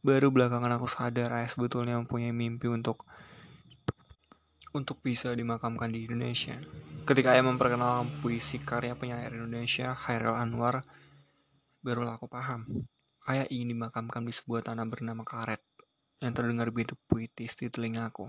Baru 0.01 0.33
belakangan 0.33 0.81
aku 0.81 0.89
sadar 0.89 1.31
ayah 1.39 1.47
sebetulnya 1.47 2.01
mempunyai 2.01 2.33
mimpi 2.33 2.67
untuk 2.67 3.05
untuk 4.73 5.03
bisa 5.05 5.31
dimakamkan 5.37 5.93
di 5.93 6.09
Indonesia. 6.09 6.57
Ketika 7.05 7.37
ayah 7.37 7.47
memperkenalkan 7.47 8.09
puisi 8.23 8.59
karya 8.63 8.95
penyair 8.95 9.35
Indonesia, 9.35 9.93
Hairil 9.93 10.35
Anwar, 10.35 10.83
barulah 11.85 12.17
aku 12.17 12.27
paham. 12.27 12.67
Ayah 13.31 13.47
ingin 13.47 13.79
dimakamkan 13.79 14.27
di 14.27 14.35
sebuah 14.35 14.67
tanah 14.67 14.83
bernama 14.91 15.23
karet, 15.23 15.63
yang 16.19 16.35
terdengar 16.35 16.67
begitu 16.75 16.99
puitis 17.07 17.55
di 17.55 17.71
telingaku. 17.71 18.27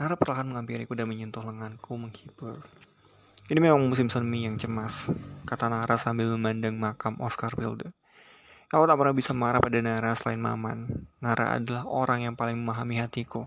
Nara 0.00 0.16
perlahan 0.16 0.48
menghampiriku 0.48 0.96
dan 0.96 1.12
menyentuh 1.12 1.44
lenganku 1.44 2.00
menghibur. 2.00 2.64
Ini 3.52 3.60
memang 3.60 3.84
musim 3.84 4.08
semi 4.08 4.48
yang 4.48 4.56
cemas, 4.56 5.12
kata 5.44 5.68
Nara 5.68 6.00
sambil 6.00 6.32
memandang 6.32 6.72
makam 6.72 7.20
Oscar 7.20 7.52
Wilde. 7.60 7.92
Aku 8.72 8.88
tak 8.88 8.96
pernah 8.96 9.12
bisa 9.12 9.36
marah 9.36 9.60
pada 9.60 9.76
Nara 9.84 10.16
selain 10.16 10.40
Maman. 10.40 10.88
Nara 11.20 11.52
adalah 11.60 11.84
orang 11.84 12.24
yang 12.24 12.32
paling 12.32 12.56
memahami 12.56 12.96
hatiku. 12.96 13.44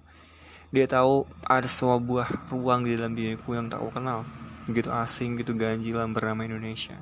Dia 0.70 0.86
tahu 0.86 1.25
ada 1.42 1.66
sebuah 1.66 2.54
ruang 2.54 2.86
di 2.86 2.94
dalam 2.94 3.18
diriku 3.18 3.58
yang 3.58 3.66
tak 3.66 3.82
aku 3.82 3.98
kenal. 3.98 4.30
Begitu 4.70 4.94
asing, 4.94 5.34
begitu 5.34 5.58
ganjilan 5.58 6.14
bernama 6.14 6.46
Indonesia. 6.46 7.02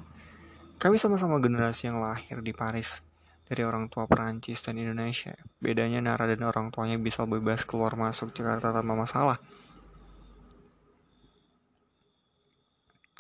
Kami 0.80 0.96
sama-sama 0.96 1.44
generasi 1.44 1.92
yang 1.92 2.00
lahir 2.00 2.40
di 2.40 2.56
Paris 2.56 3.04
dari 3.44 3.62
orang 3.68 3.92
tua 3.92 4.08
Perancis 4.08 4.64
dan 4.64 4.80
Indonesia. 4.80 5.36
Bedanya 5.60 6.00
Nara 6.00 6.26
dan 6.26 6.42
orang 6.48 6.72
tuanya 6.72 6.96
bisa 6.96 7.28
bebas 7.28 7.68
keluar 7.68 7.96
masuk 8.00 8.32
Jakarta 8.32 8.72
tanpa 8.72 8.96
masalah. 8.96 9.38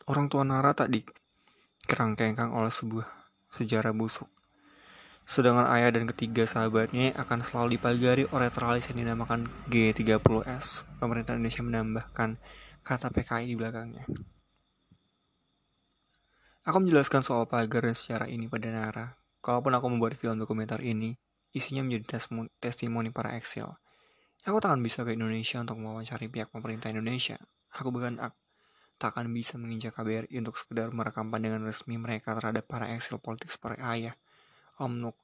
Orang 0.08 0.27
tua 0.27 0.44
Nara 0.44 0.75
tak 0.75 0.92
dikerangkengkang 0.92 2.51
oleh 2.51 2.72
sebuah 2.72 3.08
sejarah 3.51 3.96
busuk. 3.96 4.27
Sedangkan 5.24 5.72
ayah 5.72 5.96
dan 5.96 6.03
ketiga 6.12 6.44
sahabatnya 6.44 7.15
akan 7.15 7.39
selalu 7.39 7.80
dipagari 7.80 8.27
oleh 8.36 8.51
teralis 8.51 8.92
yang 8.92 9.08
dinamakan 9.08 9.48
G30S. 9.72 10.84
Pemerintah 11.00 11.39
Indonesia 11.39 11.63
menambahkan 11.63 12.36
kata 12.84 13.08
PKI 13.08 13.48
di 13.48 13.56
belakangnya. 13.56 14.03
Aku 16.63 16.80
menjelaskan 16.80 17.24
soal 17.24 17.48
pagar 17.48 17.88
dan 17.88 17.96
sejarah 17.96 18.27
ini 18.27 18.51
pada 18.51 18.72
Nara. 18.72 19.23
Kalaupun 19.44 19.76
aku 19.76 19.92
membuat 19.92 20.16
film 20.16 20.40
dokumenter 20.40 20.80
ini, 20.80 21.20
isinya 21.52 21.84
menjadi 21.84 22.24
testimoni 22.64 23.12
para 23.12 23.36
Excel. 23.36 23.68
Aku 24.48 24.64
tak 24.64 24.72
akan 24.72 24.80
bisa 24.80 25.04
ke 25.04 25.12
Indonesia 25.12 25.60
untuk 25.60 25.84
mewawancari 25.84 26.32
pihak 26.32 26.48
pemerintah 26.48 26.96
Indonesia. 26.96 27.36
Aku 27.76 27.92
bahkan 27.92 28.16
tak 28.96 29.20
akan 29.20 29.36
bisa 29.36 29.60
menginjak 29.60 30.00
KBRI 30.00 30.32
untuk 30.40 30.56
sekedar 30.56 30.96
merekam 30.96 31.28
pandangan 31.28 31.60
resmi 31.68 32.00
mereka 32.00 32.40
terhadap 32.40 32.64
para 32.72 32.88
Excel 32.96 33.20
politik 33.20 33.52
seperti 33.52 33.84
Ayah, 33.84 34.16
Om 34.80 35.04
Nuk, 35.04 35.20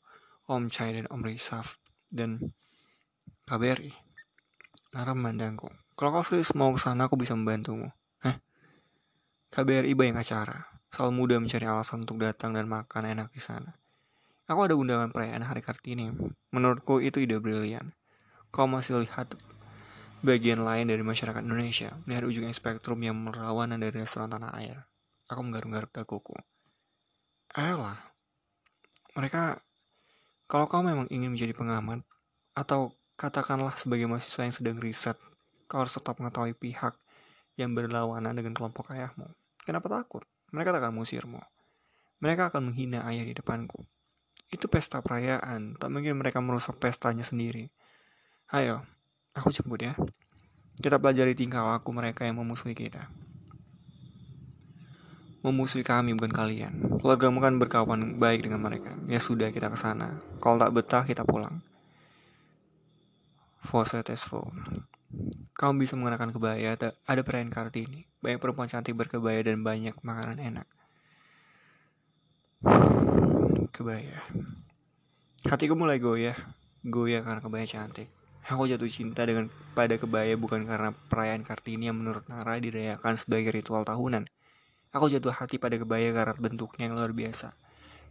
Om 0.52 0.68
Chai, 0.68 1.00
dan 1.00 1.08
Om 1.08 1.24
Risaf, 1.24 1.80
dan 2.12 2.52
KBRI. 3.48 3.96
Nara 5.00 5.16
memandangku. 5.16 5.72
Kalau 5.96 6.12
kau 6.12 6.28
serius 6.28 6.52
mau 6.60 6.76
ke 6.76 6.80
sana, 6.84 7.08
aku 7.08 7.16
bisa 7.16 7.40
membantumu. 7.40 7.88
Eh, 8.28 8.36
KBRI 9.52 9.96
banyak 9.96 10.20
acara. 10.20 10.76
Selalu 10.92 11.12
mudah 11.16 11.38
mencari 11.40 11.66
alasan 11.68 12.04
untuk 12.04 12.20
datang 12.20 12.52
dan 12.52 12.68
makan 12.68 13.04
enak 13.16 13.32
di 13.32 13.40
sana. 13.40 13.80
Aku 14.50 14.66
ada 14.66 14.74
undangan 14.74 15.14
perayaan 15.14 15.46
Hari 15.46 15.62
Kartini. 15.62 16.10
Menurutku 16.50 16.98
itu 16.98 17.22
ide 17.22 17.38
brilian. 17.38 17.94
Kau 18.50 18.66
masih 18.66 19.06
lihat 19.06 19.38
bagian 20.26 20.66
lain 20.66 20.90
dari 20.90 21.06
masyarakat 21.06 21.46
Indonesia, 21.46 21.94
melihat 22.10 22.26
ujung 22.26 22.50
spektrum 22.50 22.98
yang 23.06 23.14
merawanan 23.14 23.78
dari 23.78 24.02
restoran 24.02 24.34
tanah 24.34 24.50
air. 24.58 24.90
Aku 25.30 25.46
menggaruk-garuk 25.46 25.94
daguku. 25.94 26.34
Ayolah, 27.54 28.02
mereka, 29.14 29.62
kalau 30.50 30.66
kau 30.66 30.82
memang 30.82 31.06
ingin 31.14 31.30
menjadi 31.30 31.54
pengamat, 31.54 32.02
atau 32.58 32.98
katakanlah 33.22 33.78
sebagai 33.78 34.10
mahasiswa 34.10 34.50
yang 34.50 34.56
sedang 34.58 34.78
riset, 34.82 35.22
kau 35.70 35.86
harus 35.86 35.94
tetap 35.94 36.18
mengetahui 36.18 36.58
pihak 36.58 36.98
yang 37.54 37.78
berlawanan 37.78 38.34
dengan 38.34 38.58
kelompok 38.58 38.98
ayahmu. 38.98 39.30
Kenapa 39.62 39.94
takut? 39.94 40.26
Mereka 40.50 40.74
tak 40.74 40.82
akan 40.82 40.98
mengusirmu. 40.98 41.38
Mereka 42.18 42.50
akan 42.50 42.74
menghina 42.74 43.06
ayah 43.06 43.22
di 43.22 43.38
depanku. 43.38 43.86
Itu 44.50 44.66
pesta 44.66 45.06
perayaan, 45.06 45.78
tak 45.78 45.90
mungkin 45.94 46.18
mereka 46.18 46.42
merusak 46.42 46.82
pestanya 46.82 47.22
sendiri. 47.22 47.70
Ayo, 48.50 48.82
aku 49.38 49.54
jemput 49.54 49.78
ya. 49.86 49.94
Kita 50.82 50.98
pelajari 50.98 51.38
tingkah 51.38 51.62
laku 51.62 51.94
mereka 51.94 52.26
yang 52.26 52.42
memusuhi 52.42 52.74
kita. 52.74 53.14
Memusuhi 55.46 55.86
kami 55.86 56.18
bukan 56.18 56.34
kalian. 56.34 57.00
Keluarga 57.00 57.30
kan 57.30 57.56
berkawan 57.62 58.18
baik 58.18 58.44
dengan 58.44 58.66
mereka. 58.66 58.98
Ya 59.06 59.22
sudah 59.22 59.54
kita 59.54 59.70
ke 59.70 59.78
sana. 59.78 60.20
Kalau 60.42 60.58
tak 60.58 60.74
betah 60.74 61.04
kita 61.06 61.24
pulang. 61.24 61.62
Fose 63.64 64.02
Tesfo. 64.02 64.50
Kamu 65.56 65.80
bisa 65.80 66.00
mengenakan 66.00 66.32
kebaya, 66.32 66.80
ada 66.80 67.22
perayaan 67.22 67.52
Kartini. 67.52 68.08
Banyak 68.24 68.40
perempuan 68.40 68.72
cantik 68.72 68.96
berkebaya 68.96 69.44
dan 69.44 69.62
banyak 69.62 69.94
makanan 70.00 70.40
enak. 70.40 70.68
Kebaya. 73.80 74.28
Hatiku 75.48 75.72
mulai 75.72 76.04
goyah, 76.04 76.36
goyah 76.84 77.24
karena 77.24 77.40
kebaya 77.40 77.64
cantik. 77.64 78.12
Aku 78.44 78.68
jatuh 78.68 78.92
cinta 78.92 79.24
dengan 79.24 79.48
pada 79.72 79.96
kebaya 79.96 80.36
bukan 80.36 80.68
karena 80.68 80.92
perayaan 81.08 81.48
Kartini 81.48 81.88
yang 81.88 81.96
menurut 81.96 82.28
Nara 82.28 82.60
dirayakan 82.60 83.16
sebagai 83.16 83.56
ritual 83.56 83.88
tahunan. 83.88 84.28
Aku 84.92 85.08
jatuh 85.08 85.32
hati 85.32 85.64
pada 85.64 85.80
kebaya 85.80 86.12
karena 86.12 86.36
bentuknya 86.36 86.92
yang 86.92 87.00
luar 87.00 87.16
biasa, 87.16 87.56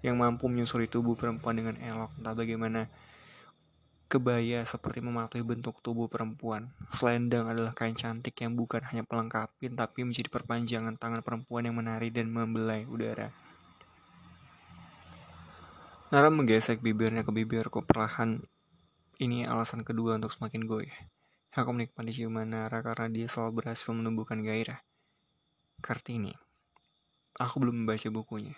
yang 0.00 0.16
mampu 0.16 0.48
menyusuri 0.48 0.88
tubuh 0.88 1.20
perempuan 1.20 1.60
dengan 1.60 1.76
elok. 1.84 2.16
Entah 2.16 2.32
bagaimana 2.32 2.88
kebaya 4.08 4.64
seperti 4.64 5.04
mematuhi 5.04 5.44
bentuk 5.44 5.84
tubuh 5.84 6.08
perempuan. 6.08 6.72
Selendang 6.88 7.44
adalah 7.44 7.76
kain 7.76 7.92
cantik 7.92 8.40
yang 8.40 8.56
bukan 8.56 8.80
hanya 8.88 9.04
pelengkapin, 9.04 9.76
tapi 9.76 10.08
menjadi 10.08 10.32
perpanjangan 10.32 10.96
tangan 10.96 11.20
perempuan 11.20 11.68
yang 11.68 11.76
menari 11.76 12.08
dan 12.08 12.32
membelai 12.32 12.88
udara. 12.88 13.48
Nara 16.09 16.33
menggesek 16.33 16.81
bibirnya 16.81 17.21
ke 17.21 17.29
bibirku 17.29 17.85
perlahan. 17.85 18.41
Ini 19.21 19.45
alasan 19.45 19.85
kedua 19.85 20.17
untuk 20.17 20.33
semakin 20.33 20.65
goyah. 20.65 20.97
Aku 21.53 21.69
menikmati 21.77 22.17
ciuman 22.17 22.49
Nara 22.49 22.81
karena 22.81 23.12
dia 23.12 23.29
selalu 23.29 23.61
berhasil 23.61 23.93
menumbuhkan 23.93 24.41
gairah. 24.41 24.81
Kartini. 25.85 26.33
Aku 27.37 27.61
belum 27.61 27.85
membaca 27.85 28.09
bukunya. 28.09 28.57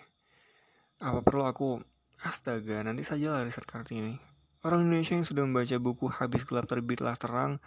Apa 1.03 1.19
perlu 1.19 1.43
aku... 1.43 1.83
Astaga, 2.21 2.85
nanti 2.85 3.01
saja 3.01 3.35
lah 3.35 3.43
riset 3.43 3.67
Kartini. 3.67 4.15
Orang 4.61 4.87
Indonesia 4.87 5.17
yang 5.17 5.25
sudah 5.25 5.41
membaca 5.43 5.75
buku 5.81 6.05
Habis 6.07 6.45
Gelap 6.45 6.69
Terbitlah 6.69 7.17
Terang 7.17 7.57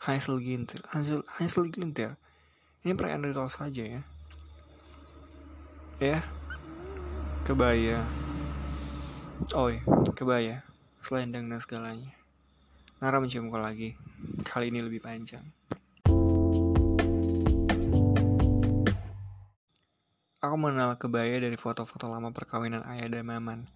Hansel 0.00 0.40
Ginter. 0.40 0.80
Hansel, 0.88 1.20
Hansel 1.36 1.68
Ginter. 1.68 2.16
Ini 2.80 2.96
perayaan 2.96 3.26
ritual 3.26 3.50
saja 3.50 3.82
ya. 3.82 4.00
Ya. 6.00 6.24
Kebaya. 7.44 8.23
Oh 9.34 9.66
iya, 9.66 9.82
kebaya, 10.14 10.62
selendang 11.02 11.50
dan 11.50 11.58
segalanya. 11.58 12.14
Nara 13.02 13.18
menciumku 13.18 13.58
lagi, 13.58 13.98
kali 14.46 14.70
ini 14.70 14.78
lebih 14.78 15.02
panjang. 15.02 15.42
Aku 20.38 20.54
mengenal 20.54 20.94
kebaya 21.02 21.42
dari 21.42 21.58
foto-foto 21.58 22.06
lama 22.06 22.30
perkawinan 22.30 22.86
ayah 22.86 23.10
dan 23.10 23.26
maman. 23.26 23.66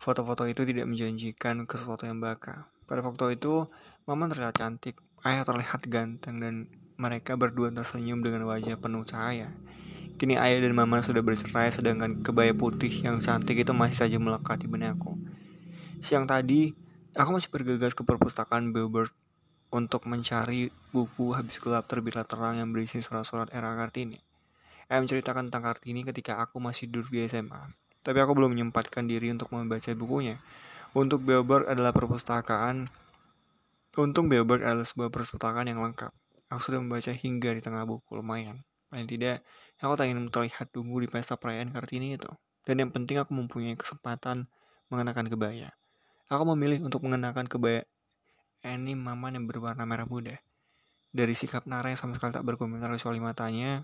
Foto-foto 0.00 0.48
itu 0.48 0.64
tidak 0.64 0.88
menjanjikan 0.88 1.68
ke 1.68 1.76
sesuatu 1.76 2.08
yang 2.08 2.24
baka. 2.24 2.72
Pada 2.88 3.04
foto 3.04 3.28
itu, 3.28 3.68
maman 4.08 4.32
terlihat 4.32 4.56
cantik, 4.56 4.96
ayah 5.28 5.44
terlihat 5.44 5.84
ganteng, 5.92 6.40
dan 6.40 6.54
mereka 6.96 7.36
berdua 7.36 7.68
tersenyum 7.76 8.24
dengan 8.24 8.48
wajah 8.48 8.80
penuh 8.80 9.04
cahaya. 9.04 9.52
Kini 10.14 10.38
ayah 10.38 10.62
dan 10.62 10.72
mama 10.78 11.02
sudah 11.02 11.20
bercerai 11.20 11.74
sedangkan 11.74 12.22
kebaya 12.22 12.54
putih 12.54 12.90
yang 13.02 13.18
cantik 13.18 13.58
itu 13.58 13.74
masih 13.74 13.98
saja 13.98 14.16
melekat 14.22 14.62
di 14.62 14.70
benakku. 14.70 15.18
Siang 15.98 16.28
tadi, 16.30 16.70
aku 17.18 17.30
masih 17.34 17.50
bergegas 17.50 17.92
ke 17.98 18.06
perpustakaan 18.06 18.70
Billboard 18.70 19.10
untuk 19.74 20.06
mencari 20.06 20.70
buku 20.94 21.34
Habis 21.34 21.58
Gelap 21.58 21.90
Terbitlah 21.90 22.22
Terang 22.22 22.62
yang 22.62 22.70
berisi 22.70 23.02
surat-surat 23.02 23.50
era 23.50 23.74
Kartini. 23.74 24.22
Ayah 24.86 25.02
menceritakan 25.02 25.50
tentang 25.50 25.66
Kartini 25.66 26.06
ketika 26.06 26.38
aku 26.38 26.62
masih 26.62 26.86
duduk 26.86 27.10
di 27.10 27.26
SMA. 27.26 27.74
Tapi 28.04 28.18
aku 28.22 28.36
belum 28.38 28.54
menyempatkan 28.54 29.08
diri 29.08 29.34
untuk 29.34 29.50
membaca 29.50 29.90
bukunya. 29.96 30.38
Untuk 30.94 31.26
Billboard 31.26 31.66
adalah 31.66 31.90
perpustakaan 31.90 32.86
Untung 33.94 34.26
Billboard 34.26 34.66
adalah 34.66 34.82
sebuah 34.82 35.06
perpustakaan 35.06 35.70
yang 35.70 35.78
lengkap. 35.78 36.10
Aku 36.50 36.58
sudah 36.58 36.82
membaca 36.82 37.14
hingga 37.14 37.54
di 37.54 37.62
tengah 37.62 37.86
buku, 37.86 38.18
lumayan. 38.18 38.66
Paling 38.94 39.10
tidak, 39.10 39.42
aku 39.82 39.98
tak 39.98 40.06
ingin 40.06 40.30
terlihat 40.30 40.70
tunggu 40.70 41.02
di 41.02 41.10
pesta 41.10 41.34
perayaan 41.34 41.74
Kartini 41.74 42.14
itu. 42.14 42.30
Dan 42.62 42.78
yang 42.78 42.94
penting 42.94 43.18
aku 43.18 43.34
mempunyai 43.34 43.74
kesempatan 43.74 44.46
mengenakan 44.86 45.26
kebaya. 45.26 45.74
Aku 46.30 46.46
memilih 46.54 46.78
untuk 46.86 47.02
mengenakan 47.02 47.50
kebaya 47.50 47.82
ini 48.62 48.94
maman 48.94 49.34
yang 49.34 49.50
berwarna 49.50 49.82
merah 49.82 50.06
muda. 50.06 50.38
Dari 51.10 51.34
sikap 51.34 51.66
Nara 51.66 51.90
yang 51.90 51.98
sama 51.98 52.14
sekali 52.14 52.38
tak 52.38 52.46
berkomentar 52.46 52.86
kecuali 52.94 53.18
matanya, 53.18 53.82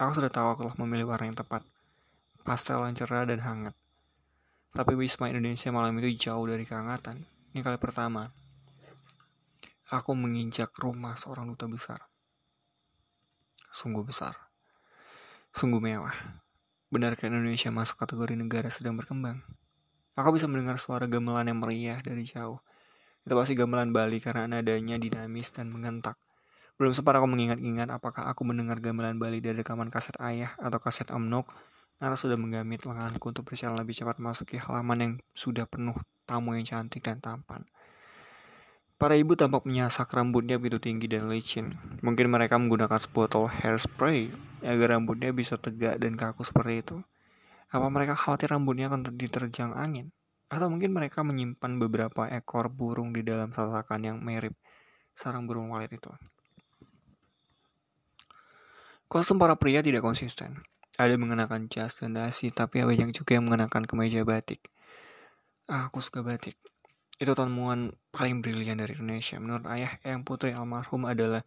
aku 0.00 0.16
sudah 0.16 0.32
tahu 0.32 0.48
aku 0.48 0.60
telah 0.64 0.80
memilih 0.80 1.12
warna 1.12 1.28
yang 1.28 1.36
tepat. 1.36 1.60
Pastel 2.40 2.80
yang 2.88 2.96
cerah 2.96 3.28
dan 3.28 3.44
hangat. 3.44 3.76
Tapi 4.72 4.96
Wisma 4.96 5.28
Indonesia 5.28 5.68
malam 5.68 5.92
itu 6.00 6.24
jauh 6.24 6.48
dari 6.48 6.64
kehangatan. 6.64 7.20
Ini 7.52 7.60
kali 7.60 7.76
pertama. 7.76 8.32
Aku 9.92 10.16
menginjak 10.16 10.72
rumah 10.80 11.20
seorang 11.20 11.52
duta 11.52 11.68
besar 11.68 12.07
sungguh 13.68 14.04
besar, 14.04 14.36
sungguh 15.52 15.80
mewah. 15.80 16.14
Benarkah 16.88 17.28
Indonesia 17.28 17.68
masuk 17.68 18.00
kategori 18.00 18.32
negara 18.32 18.72
sedang 18.72 18.96
berkembang? 18.96 19.44
Aku 20.16 20.32
bisa 20.32 20.48
mendengar 20.48 20.80
suara 20.80 21.04
gamelan 21.04 21.46
yang 21.46 21.60
meriah 21.60 22.00
dari 22.00 22.24
jauh. 22.24 22.58
Itu 23.28 23.36
pasti 23.36 23.52
gamelan 23.52 23.92
Bali 23.92 24.18
karena 24.24 24.48
nadanya 24.48 24.96
dinamis 24.96 25.52
dan 25.52 25.68
mengentak. 25.68 26.16
Belum 26.80 26.96
sempat 26.96 27.18
aku 27.20 27.28
mengingat-ingat 27.28 27.90
apakah 27.90 28.24
aku 28.30 28.46
mendengar 28.46 28.80
gamelan 28.80 29.20
Bali 29.20 29.42
dari 29.44 29.60
rekaman 29.60 29.92
kaset 29.92 30.16
ayah 30.22 30.56
atau 30.56 30.80
kaset 30.80 31.10
Om 31.12 31.28
Nok. 31.28 31.46
Nara 31.98 32.14
sudah 32.14 32.38
menggamit 32.38 32.86
lenganku 32.86 33.34
untuk 33.34 33.44
berjalan 33.50 33.82
lebih 33.82 33.98
cepat 33.98 34.22
masuki 34.22 34.56
halaman 34.62 34.98
yang 34.98 35.12
sudah 35.34 35.66
penuh 35.66 35.98
tamu 36.24 36.54
yang 36.54 36.62
cantik 36.62 37.02
dan 37.02 37.18
tampan. 37.18 37.66
Para 38.98 39.14
ibu 39.14 39.38
tampak 39.38 39.62
menyasak 39.62 40.10
rambutnya 40.10 40.58
begitu 40.58 40.82
tinggi 40.82 41.06
dan 41.06 41.30
licin. 41.30 41.78
Mungkin 42.02 42.34
mereka 42.34 42.58
menggunakan 42.58 42.98
sebotol 42.98 43.46
hairspray 43.46 44.34
agar 44.66 44.98
rambutnya 44.98 45.30
bisa 45.30 45.54
tegak 45.54 46.02
dan 46.02 46.18
kaku 46.18 46.42
seperti 46.42 46.82
itu. 46.82 46.96
Apa 47.70 47.86
mereka 47.94 48.18
khawatir 48.18 48.50
rambutnya 48.50 48.90
akan 48.90 49.14
diterjang 49.14 49.70
angin? 49.70 50.10
Atau 50.50 50.66
mungkin 50.66 50.90
mereka 50.90 51.22
menyimpan 51.22 51.78
beberapa 51.78 52.26
ekor 52.26 52.74
burung 52.74 53.14
di 53.14 53.22
dalam 53.22 53.54
sasakan 53.54 54.02
yang 54.02 54.18
mirip 54.18 54.58
sarang 55.14 55.46
burung 55.46 55.70
walet 55.70 55.94
itu. 55.94 56.10
Kostum 59.06 59.38
para 59.38 59.54
pria 59.54 59.78
tidak 59.78 60.02
konsisten. 60.02 60.66
Ada 60.98 61.14
mengenakan 61.14 61.70
jas 61.70 62.02
dan 62.02 62.18
dasi, 62.18 62.50
tapi 62.50 62.82
ada 62.82 62.90
yang 62.90 63.14
juga 63.14 63.38
yang 63.38 63.46
mengenakan 63.46 63.86
kemeja 63.86 64.26
batik. 64.26 64.66
Ah, 65.70 65.86
aku 65.86 66.02
suka 66.02 66.26
batik. 66.26 66.58
Itu 67.18 67.34
temuan 67.34 67.90
paling 68.14 68.38
brilian 68.38 68.78
dari 68.78 68.94
Indonesia. 68.94 69.42
Menurut 69.42 69.66
ayah, 69.74 69.98
Eyang 70.06 70.22
Putri 70.22 70.54
almarhum 70.54 71.02
adalah 71.02 71.42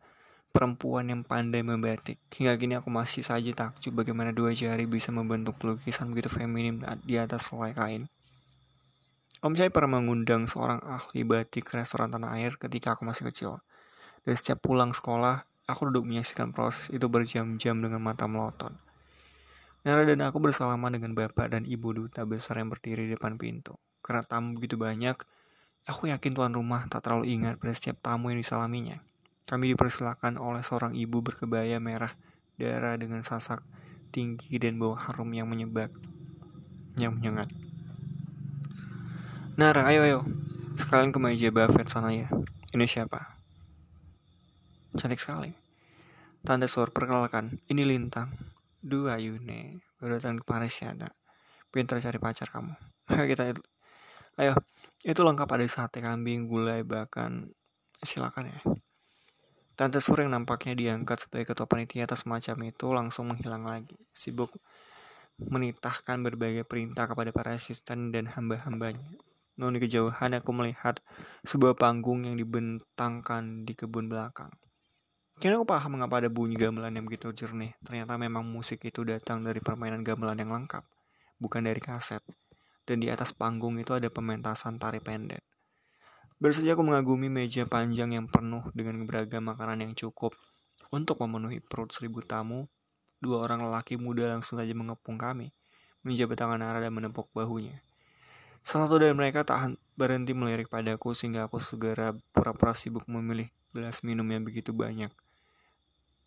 perempuan 0.52 1.08
yang 1.08 1.24
pandai 1.24 1.64
membatik. 1.64 2.20
Hingga 2.36 2.60
kini 2.60 2.76
aku 2.76 2.92
masih 2.92 3.24
saja 3.24 3.48
takjub 3.56 3.96
bagaimana 4.04 4.36
dua 4.36 4.52
jari 4.52 4.84
bisa 4.84 5.16
membentuk 5.16 5.56
lukisan 5.64 6.12
begitu 6.12 6.28
feminim 6.28 6.84
di 7.08 7.16
atas 7.16 7.48
selai 7.48 7.72
kain. 7.72 8.12
Om 9.42 9.58
saya 9.58 9.74
pernah 9.74 9.98
mengundang 9.98 10.46
seorang 10.46 10.84
ahli 10.86 11.26
batik 11.26 11.72
ke 11.72 11.80
restoran 11.80 12.14
tanah 12.14 12.38
air 12.38 12.60
ketika 12.60 12.94
aku 12.94 13.08
masih 13.08 13.32
kecil. 13.32 13.64
Dan 14.22 14.38
setiap 14.38 14.62
pulang 14.62 14.94
sekolah, 14.94 15.50
aku 15.66 15.90
duduk 15.90 16.06
menyaksikan 16.06 16.54
proses 16.54 16.92
itu 16.94 17.08
berjam-jam 17.10 17.80
dengan 17.80 18.04
mata 18.04 18.30
melotot. 18.30 18.76
Nara 19.82 20.06
dan 20.06 20.22
aku 20.22 20.38
bersalaman 20.38 20.94
dengan 20.94 21.18
bapak 21.18 21.58
dan 21.58 21.66
ibu 21.66 21.90
duta 21.90 22.22
besar 22.22 22.62
yang 22.62 22.70
berdiri 22.70 23.10
di 23.10 23.18
depan 23.18 23.42
pintu. 23.42 23.82
Karena 24.06 24.22
tamu 24.22 24.62
begitu 24.62 24.78
banyak, 24.78 25.18
Aku 25.90 26.10
yakin 26.10 26.38
tuan 26.38 26.54
rumah 26.54 26.86
tak 26.86 27.06
terlalu 27.06 27.34
ingat 27.34 27.58
pada 27.58 27.74
setiap 27.74 27.98
tamu 28.06 28.30
yang 28.30 28.38
disalaminya. 28.38 29.02
Kami 29.50 29.74
dipersilakan 29.74 30.38
oleh 30.38 30.62
seorang 30.62 30.94
ibu 30.94 31.20
berkebaya 31.26 31.82
merah 31.82 32.14
darah 32.62 32.94
dengan 32.94 33.26
sasak 33.26 33.66
tinggi 34.14 34.62
dan 34.62 34.78
bau 34.78 34.94
harum 34.94 35.34
yang 35.34 35.50
menyebak, 35.50 35.90
yang 37.00 37.18
menyengat. 37.18 37.50
Nara, 39.58 39.88
ayo 39.90 40.06
ayo, 40.06 40.20
sekalian 40.78 41.10
ke 41.10 41.20
meja 41.20 41.50
buffet 41.50 41.90
sana 41.90 42.14
ya. 42.14 42.30
Ini 42.72 42.86
siapa? 42.86 43.40
Cantik 44.96 45.20
sekali. 45.20 45.52
Tante 46.42 46.68
Sor, 46.68 46.90
perkenalkan, 46.92 47.60
ini 47.72 47.84
Lintang. 47.86 48.34
Dua 48.82 49.22
Yune, 49.22 49.86
baru 50.02 50.18
ke 50.18 50.46
Paris 50.48 50.82
ya, 50.82 50.92
nak. 50.96 51.14
Pintar 51.70 52.02
cari 52.02 52.18
pacar 52.18 52.50
kamu. 52.50 52.74
Ayo 53.14 53.24
kita 53.30 53.54
Ayo, 54.40 54.58
itu 55.02 55.22
lengkap 55.22 55.50
ada 55.50 55.66
sate 55.66 56.00
kambing, 56.02 56.46
gulai, 56.46 56.86
bahkan 56.86 57.50
silakan 58.02 58.54
ya. 58.54 58.60
Tante 59.74 59.98
Sur 59.98 60.22
nampaknya 60.22 60.78
diangkat 60.78 61.26
sebagai 61.26 61.56
ketua 61.56 61.66
panitia 61.66 62.06
atas 62.06 62.22
semacam 62.22 62.70
itu 62.70 62.86
langsung 62.94 63.34
menghilang 63.34 63.66
lagi, 63.66 63.98
sibuk 64.14 64.54
menitahkan 65.42 66.22
berbagai 66.22 66.68
perintah 66.70 67.10
kepada 67.10 67.34
para 67.34 67.58
asisten 67.58 68.14
dan 68.14 68.30
hamba-hambanya. 68.30 69.02
Namun 69.58 69.78
di 69.78 69.82
kejauhan 69.82 70.38
aku 70.38 70.52
melihat 70.54 71.02
sebuah 71.42 71.74
panggung 71.74 72.30
yang 72.30 72.38
dibentangkan 72.38 73.66
di 73.66 73.74
kebun 73.74 74.06
belakang. 74.06 74.54
Kini 75.42 75.58
aku 75.58 75.66
paham 75.66 75.98
mengapa 75.98 76.22
ada 76.22 76.30
bunyi 76.30 76.54
gamelan 76.54 76.94
yang 76.94 77.10
begitu 77.10 77.34
jernih. 77.34 77.74
Ternyata 77.82 78.22
memang 78.22 78.46
musik 78.46 78.86
itu 78.86 79.02
datang 79.02 79.42
dari 79.42 79.58
permainan 79.58 80.06
gamelan 80.06 80.38
yang 80.38 80.54
lengkap, 80.54 80.86
bukan 81.42 81.66
dari 81.66 81.82
kaset. 81.82 82.22
Dan 82.88 83.00
di 83.00 83.08
atas 83.08 83.32
panggung 83.32 83.78
itu 83.78 83.94
ada 83.94 84.10
pementasan 84.10 84.82
tari 84.82 85.00
pendek. 85.00 85.46
Baru 86.42 86.54
saja 86.58 86.74
aku 86.74 86.82
mengagumi 86.82 87.30
meja 87.30 87.70
panjang 87.70 88.18
yang 88.18 88.26
penuh 88.26 88.66
dengan 88.74 88.98
beragam 89.06 89.46
makanan 89.46 89.86
yang 89.86 89.94
cukup 89.94 90.34
untuk 90.90 91.22
memenuhi 91.22 91.62
perut 91.62 91.94
seribu 91.94 92.26
tamu. 92.26 92.66
Dua 93.22 93.46
orang 93.46 93.62
lelaki 93.62 94.02
muda 94.02 94.26
langsung 94.34 94.58
saja 94.58 94.74
mengepung 94.74 95.22
kami, 95.22 95.54
menjabat 96.02 96.42
tangan 96.42 96.66
arah 96.66 96.82
dan 96.82 96.90
menepuk 96.90 97.30
bahunya. 97.38 97.86
Salah 98.66 98.90
satu 98.90 98.98
dari 98.98 99.14
mereka 99.14 99.46
tak 99.46 99.78
berhenti 99.94 100.34
melirik 100.34 100.74
padaku 100.74 101.14
sehingga 101.14 101.46
aku 101.46 101.62
segera 101.62 102.18
pura-pura 102.34 102.74
sibuk 102.74 103.06
memilih 103.06 103.54
gelas 103.70 104.02
minum 104.02 104.26
yang 104.26 104.42
begitu 104.42 104.74
banyak 104.74 105.14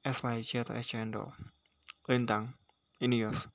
es 0.05 0.21
lychee 0.21 0.61
atau 0.61 0.77
es 0.77 0.85
cendol. 0.85 1.33
Lintang, 2.05 2.53
ini 3.01 3.25
Yos. 3.25 3.49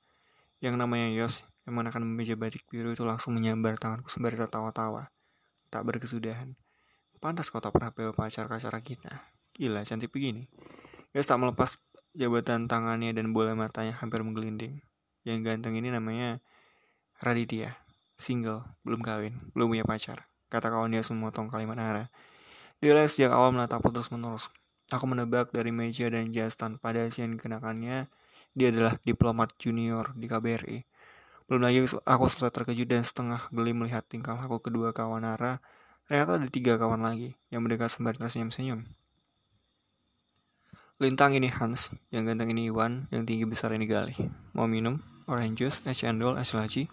Yang 0.58 0.82
namanya 0.82 1.06
Yos, 1.14 1.46
mengenakan 1.70 2.04
meja 2.04 2.34
batik 2.34 2.66
biru 2.66 2.92
itu 2.92 3.06
langsung 3.06 3.32
menyambar 3.38 3.78
tanganku 3.78 4.10
sembari 4.10 4.36
tertawa-tawa. 4.36 5.08
Tak 5.70 5.82
berkesudahan. 5.86 6.58
Pantas 7.22 7.48
kau 7.48 7.62
tak 7.62 7.72
pernah 7.72 7.94
bawa 7.94 8.12
pacar 8.12 8.50
ke 8.50 8.58
acara 8.58 8.78
kita. 8.82 9.12
Gila, 9.54 9.86
cantik 9.86 10.10
begini. 10.10 10.50
Yos 11.14 11.26
tak 11.26 11.38
melepas 11.38 11.78
jabatan 12.16 12.66
tangannya 12.66 13.14
dan 13.14 13.30
bola 13.30 13.54
matanya 13.54 13.94
hampir 13.98 14.22
menggelinding. 14.26 14.82
Yang 15.22 15.38
ganteng 15.46 15.78
ini 15.78 15.94
namanya 15.94 16.42
Raditya. 17.22 17.76
Single, 18.20 18.64
belum 18.84 19.00
kawin, 19.00 19.36
belum 19.56 19.72
punya 19.72 19.84
pacar. 19.84 20.28
Kata 20.50 20.68
kawan 20.68 20.92
dia 20.92 21.00
memotong 21.06 21.48
kalimat 21.48 21.78
Nara. 21.78 22.04
Dia 22.80 22.96
sejak 23.04 23.32
awal 23.32 23.52
menatapku 23.52 23.92
terus 23.92 24.08
menerus. 24.08 24.48
Aku 24.90 25.06
menebak 25.06 25.54
dari 25.54 25.70
meja 25.70 26.10
dan 26.10 26.34
jas 26.34 26.58
tanpa 26.58 26.90
dasi 26.90 27.22
yang 27.22 27.38
dikenakannya, 27.38 28.10
dia 28.56 28.68
adalah 28.74 28.98
diplomat 29.06 29.54
junior 29.60 30.10
di 30.18 30.26
KBRI. 30.26 30.78
Belum 31.50 31.66
lagi 31.66 31.82
aku 31.82 32.24
selesai 32.30 32.54
terkejut 32.54 32.86
dan 32.86 33.02
setengah 33.02 33.50
geli 33.50 33.74
melihat 33.74 34.06
tingkah 34.06 34.38
laku 34.38 34.62
kedua 34.62 34.94
kawan 34.94 35.26
Nara. 35.26 35.58
Ternyata 36.06 36.38
ada 36.38 36.46
tiga 36.46 36.78
kawan 36.78 37.02
lagi 37.02 37.34
yang 37.50 37.66
mendekat 37.66 37.90
sembari 37.90 38.22
tersenyum-senyum. 38.22 38.86
Lintang 41.02 41.34
ini 41.34 41.50
Hans, 41.50 41.90
yang 42.14 42.30
ganteng 42.30 42.54
ini 42.54 42.70
Iwan, 42.70 43.10
yang 43.10 43.26
tinggi 43.26 43.50
besar 43.50 43.74
ini 43.74 43.82
Gali. 43.82 44.14
Mau 44.54 44.70
minum? 44.70 45.02
Orange 45.26 45.58
juice, 45.58 45.82
es 45.90 45.98
cendol, 45.98 46.38
es 46.38 46.54
laci? 46.54 46.86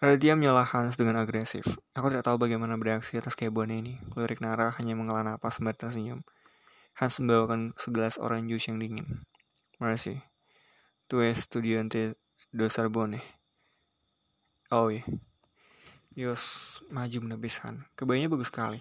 Raditya 0.00 0.40
menyalah 0.40 0.64
Hans 0.64 0.96
dengan 0.96 1.20
agresif. 1.20 1.68
Aku 1.92 2.08
tidak 2.08 2.24
tahu 2.24 2.40
bagaimana 2.40 2.80
bereaksi 2.80 3.20
atas 3.20 3.36
kehebohan 3.36 3.76
ini. 3.76 4.00
Kulirik 4.08 4.40
Nara 4.40 4.72
hanya 4.80 4.96
menghela 4.96 5.20
napas 5.20 5.60
sembari 5.60 5.76
tersenyum. 5.76 6.24
Hans 6.96 7.20
membawakan 7.20 7.76
segelas 7.76 8.16
orange 8.16 8.56
juice 8.56 8.72
yang 8.72 8.80
dingin. 8.80 9.28
Makasih. 9.84 10.24
Tu 11.12 11.20
es 11.20 11.44
estudiante 11.44 12.16
do 12.54 12.70
Sorbonne. 12.70 13.18
Oh 14.70 14.86
iya. 14.86 15.02
Yos 16.14 16.78
maju 16.86 17.18
menepis 17.26 17.58
Han. 17.66 17.82
Kebayanya 17.98 18.30
bagus 18.30 18.54
sekali. 18.54 18.78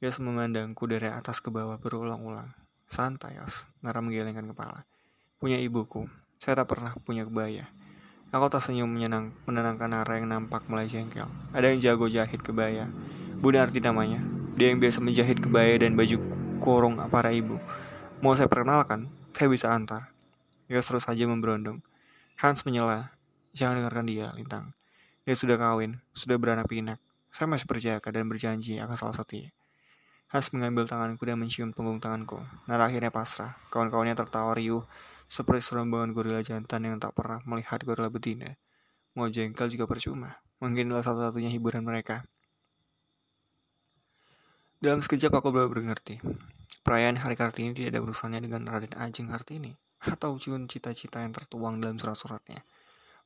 Yos 0.00 0.16
memandangku 0.16 0.88
dari 0.88 1.12
atas 1.12 1.44
ke 1.44 1.52
bawah 1.52 1.76
berulang-ulang. 1.76 2.56
Santai, 2.88 3.36
Yos. 3.36 3.68
Nara 3.84 4.00
menggelengkan 4.00 4.48
kepala. 4.48 4.88
Punya 5.36 5.60
ibuku. 5.60 6.08
Saya 6.40 6.64
tak 6.64 6.72
pernah 6.72 6.96
punya 7.04 7.28
kebaya. 7.28 7.68
Aku 8.32 8.48
tersenyum 8.48 8.88
menyenang, 8.88 9.36
menenangkan 9.44 9.92
Nara 9.92 10.16
yang 10.16 10.32
nampak 10.32 10.64
mulai 10.72 10.88
jengkel. 10.88 11.28
Ada 11.52 11.76
yang 11.76 11.80
jago 11.84 12.08
jahit 12.08 12.40
kebaya. 12.40 12.88
Bunda 13.36 13.68
arti 13.68 13.84
namanya. 13.84 14.24
Dia 14.56 14.72
yang 14.72 14.80
biasa 14.80 15.04
menjahit 15.04 15.44
kebaya 15.44 15.76
dan 15.76 15.92
baju 15.92 16.16
kurung 16.64 16.96
para 17.12 17.36
ibu. 17.36 17.60
Mau 18.24 18.32
saya 18.32 18.48
perkenalkan, 18.48 19.12
saya 19.36 19.52
bisa 19.52 19.68
antar. 19.76 20.08
Yos 20.72 20.88
terus 20.88 21.04
saja 21.04 21.28
memberondong. 21.28 21.84
Hans 22.36 22.68
menyela. 22.68 23.16
Jangan 23.56 23.80
dengarkan 23.80 24.04
dia, 24.04 24.28
Lintang. 24.36 24.76
Dia 25.24 25.32
sudah 25.32 25.56
kawin, 25.56 26.04
sudah 26.12 26.36
beranak 26.36 26.68
pinak. 26.68 27.00
Saya 27.32 27.48
masih 27.48 27.64
percaya 27.64 27.96
dan 27.96 28.28
berjanji 28.28 28.76
akan 28.76 28.92
salah 28.92 29.16
setia. 29.16 29.56
Hans 30.28 30.52
mengambil 30.52 30.84
tanganku 30.84 31.24
dan 31.24 31.40
mencium 31.40 31.72
punggung 31.72 31.96
tanganku. 31.96 32.36
Nara 32.68 32.92
akhirnya 32.92 33.08
pasrah. 33.08 33.56
Kawan-kawannya 33.72 34.12
tertawa 34.12 34.52
riuh 34.52 34.84
seperti 35.24 35.64
serombangan 35.64 36.12
gorila 36.12 36.44
jantan 36.44 36.84
yang 36.84 37.00
tak 37.00 37.16
pernah 37.16 37.40
melihat 37.48 37.80
gorila 37.88 38.12
betina. 38.12 38.52
Mau 39.16 39.32
jengkel 39.32 39.72
juga 39.72 39.88
percuma. 39.88 40.36
Mungkin 40.60 40.92
adalah 40.92 41.08
satu-satunya 41.08 41.48
hiburan 41.56 41.88
mereka. 41.88 42.28
Dalam 44.76 45.00
sekejap 45.00 45.32
aku 45.40 45.56
baru 45.56 45.72
mengerti. 45.72 46.20
Perayaan 46.84 47.16
Hari 47.16 47.32
Kartini 47.32 47.72
tidak 47.72 47.96
ada 47.96 48.00
urusannya 48.04 48.44
dengan 48.44 48.68
Raden 48.68 48.92
Ajeng 48.92 49.32
Kartini 49.32 49.85
atau 50.02 50.36
cium 50.36 50.68
cita-cita 50.68 51.24
yang 51.24 51.32
tertuang 51.32 51.80
dalam 51.80 51.96
surat-suratnya. 51.96 52.62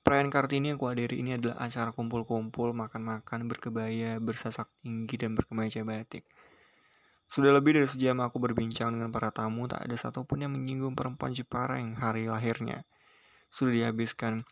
Perayaan 0.00 0.33
Kartini 0.33 0.72
yang 0.72 0.80
kuhadiri 0.80 1.20
ini 1.20 1.37
adalah 1.37 1.61
acara 1.61 1.92
kumpul-kumpul, 1.92 2.72
makan-makan, 2.72 3.44
berkebaya, 3.52 4.16
bersasak 4.16 4.72
tinggi, 4.80 5.20
dan 5.20 5.37
berkemeja 5.37 5.85
batik. 5.85 6.24
Sudah 7.28 7.52
lebih 7.52 7.76
dari 7.76 7.87
sejam 7.87 8.18
aku 8.24 8.40
berbincang 8.40 8.96
dengan 8.96 9.12
para 9.12 9.28
tamu, 9.28 9.68
tak 9.68 9.85
ada 9.85 9.94
satupun 9.94 10.40
yang 10.40 10.50
menyinggung 10.56 10.96
perempuan 10.96 11.37
Jepara 11.37 11.78
yang 11.78 11.94
hari 12.00 12.26
lahirnya. 12.26 12.88
Sudah 13.52 13.76
dihabiskan, 13.76 14.42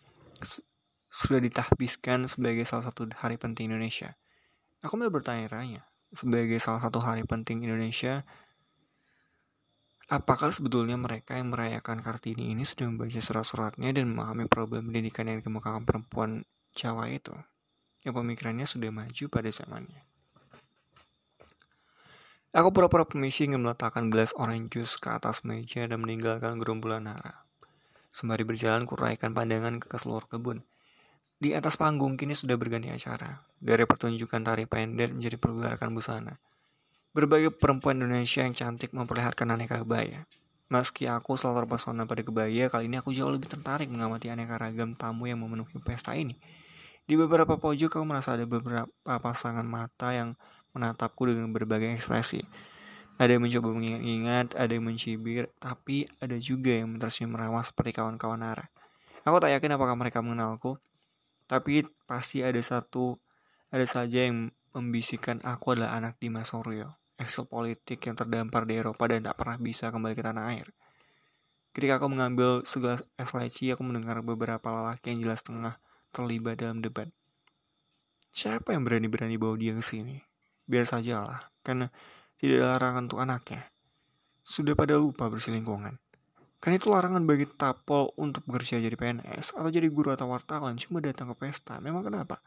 sudah 1.09 1.41
ditahbiskan 1.41 2.29
sebagai 2.29 2.69
salah 2.69 2.93
satu 2.93 3.09
hari 3.17 3.41
penting 3.41 3.73
Indonesia. 3.73 4.15
Aku 4.85 4.95
mulai 4.95 5.11
bertanya-tanya, 5.11 5.83
sebagai 6.13 6.61
salah 6.61 6.85
satu 6.85 7.01
hari 7.01 7.25
penting 7.25 7.65
Indonesia, 7.65 8.23
apakah 10.09 10.49
sebetulnya 10.49 10.97
mereka 10.97 11.37
yang 11.37 11.53
merayakan 11.53 12.01
Kartini 12.01 12.57
ini 12.57 12.65
sudah 12.65 12.89
membaca 12.89 13.21
surat-suratnya 13.21 13.93
dan 13.93 14.09
memahami 14.09 14.49
problem 14.49 14.89
pendidikan 14.89 15.29
yang 15.29 15.45
dikemukakan 15.45 15.85
perempuan 15.85 16.49
Jawa 16.73 17.13
itu, 17.13 17.37
yang 18.03 18.17
pemikirannya 18.17 18.65
sudah 18.65 18.89
maju 18.89 19.25
pada 19.29 19.51
zamannya. 19.53 20.01
Aku 22.57 22.73
pura-pura 22.73 23.05
permisi 23.05 23.45
ingin 23.45 23.61
meletakkan 23.61 24.09
gelas 24.09 24.33
orange 24.33 24.73
juice 24.73 24.97
ke 24.97 25.13
atas 25.13 25.45
meja 25.45 25.85
dan 25.85 26.01
meninggalkan 26.01 26.57
gerombolan 26.57 27.05
Nara. 27.05 27.45
Sembari 28.09 28.49
berjalan 28.49 28.89
kuraikan 28.89 29.37
pandangan 29.37 29.77
ke 29.77 29.93
seluruh 30.01 30.25
kebun. 30.25 30.65
Di 31.39 31.53
atas 31.53 31.77
panggung 31.77 32.17
kini 32.17 32.33
sudah 32.33 32.57
berganti 32.57 32.89
acara, 32.89 33.45
dari 33.61 33.85
pertunjukan 33.85 34.41
tari 34.43 34.65
pendek 34.65 35.13
menjadi 35.13 35.37
pergerakan 35.37 35.93
busana. 35.93 36.41
Berbagai 37.19 37.51
perempuan 37.51 37.99
Indonesia 37.99 38.47
yang 38.47 38.55
cantik 38.55 38.95
memperlihatkan 38.95 39.51
aneka 39.51 39.83
kebaya. 39.83 40.31
Meski 40.71 41.11
aku 41.11 41.35
selalu 41.35 41.67
terpesona 41.67 42.07
pada 42.07 42.23
kebaya, 42.23 42.71
kali 42.71 42.87
ini 42.87 43.03
aku 43.03 43.11
jauh 43.11 43.27
lebih 43.27 43.51
tertarik 43.51 43.91
mengamati 43.91 44.31
aneka 44.31 44.55
ragam 44.55 44.95
tamu 44.95 45.27
yang 45.27 45.43
memenuhi 45.43 45.83
pesta 45.83 46.15
ini. 46.15 46.39
Di 47.11 47.19
beberapa 47.19 47.59
pojok 47.59 47.99
aku 47.99 48.07
merasa 48.07 48.39
ada 48.39 48.47
beberapa 48.47 48.87
pasangan 49.03 49.67
mata 49.67 50.15
yang 50.15 50.39
menatapku 50.79 51.27
dengan 51.27 51.51
berbagai 51.51 51.91
ekspresi. 51.91 52.47
Ada 53.19 53.35
yang 53.35 53.51
mencoba 53.51 53.75
mengingat-ingat, 53.75 54.55
ada 54.55 54.71
yang 54.71 54.87
mencibir, 54.87 55.51
tapi 55.59 56.07
ada 56.23 56.39
juga 56.39 56.71
yang 56.71 57.03
tersenyum 57.03 57.35
ramah 57.35 57.67
seperti 57.67 57.99
kawan-kawan 57.99 58.47
Nara. 58.47 58.71
Aku 59.27 59.43
tak 59.43 59.59
yakin 59.59 59.75
apakah 59.75 59.99
mereka 59.99 60.23
mengenalku, 60.23 60.79
tapi 61.51 61.83
pasti 62.07 62.47
ada 62.47 62.63
satu, 62.63 63.19
ada 63.75 63.83
saja 63.91 64.23
yang 64.23 64.55
membisikkan 64.71 65.41
aku 65.43 65.75
adalah 65.75 65.97
anak 65.97 66.21
Dimas 66.21 66.53
Soryo, 66.53 66.98
eksil 67.19 67.51
politik 67.51 67.99
yang 68.07 68.15
terdampar 68.15 68.65
di 68.65 68.79
Eropa 68.79 69.11
dan 69.11 69.27
tak 69.27 69.37
pernah 69.37 69.59
bisa 69.59 69.91
kembali 69.91 70.15
ke 70.15 70.23
tanah 70.23 70.45
air. 70.55 70.71
Ketika 71.75 72.01
aku 72.01 72.07
mengambil 72.11 72.63
segelas 72.65 73.05
es 73.19 73.31
leci, 73.35 73.71
aku 73.75 73.83
mendengar 73.83 74.23
beberapa 74.23 74.71
lelaki 74.71 75.13
yang 75.15 75.29
jelas 75.29 75.43
tengah 75.43 75.83
terlibat 76.15 76.59
dalam 76.63 76.81
debat. 76.81 77.11
Siapa 78.31 78.73
yang 78.73 78.87
berani-berani 78.87 79.35
bawa 79.37 79.59
dia 79.59 79.75
ke 79.75 79.83
sini? 79.83 80.23
Biar 80.65 80.87
sajalah, 80.87 81.51
karena 81.67 81.91
tidak 82.39 82.63
ada 82.63 82.67
larangan 82.79 83.03
untuk 83.11 83.21
anaknya. 83.21 83.67
Sudah 84.47 84.79
pada 84.79 84.97
lupa 84.97 85.27
berselingkungan. 85.27 85.99
Kan 86.59 86.75
itu 86.75 86.91
larangan 86.91 87.23
bagi 87.23 87.47
tapol 87.47 88.11
untuk 88.19 88.43
bekerja 88.47 88.83
jadi 88.83 88.99
PNS 88.99 89.55
atau 89.55 89.71
jadi 89.71 89.87
guru 89.87 90.11
atau 90.11 90.27
wartawan 90.27 90.75
cuma 90.75 90.99
datang 90.99 91.31
ke 91.31 91.35
pesta. 91.39 91.79
Memang 91.79 92.03
kenapa? 92.03 92.43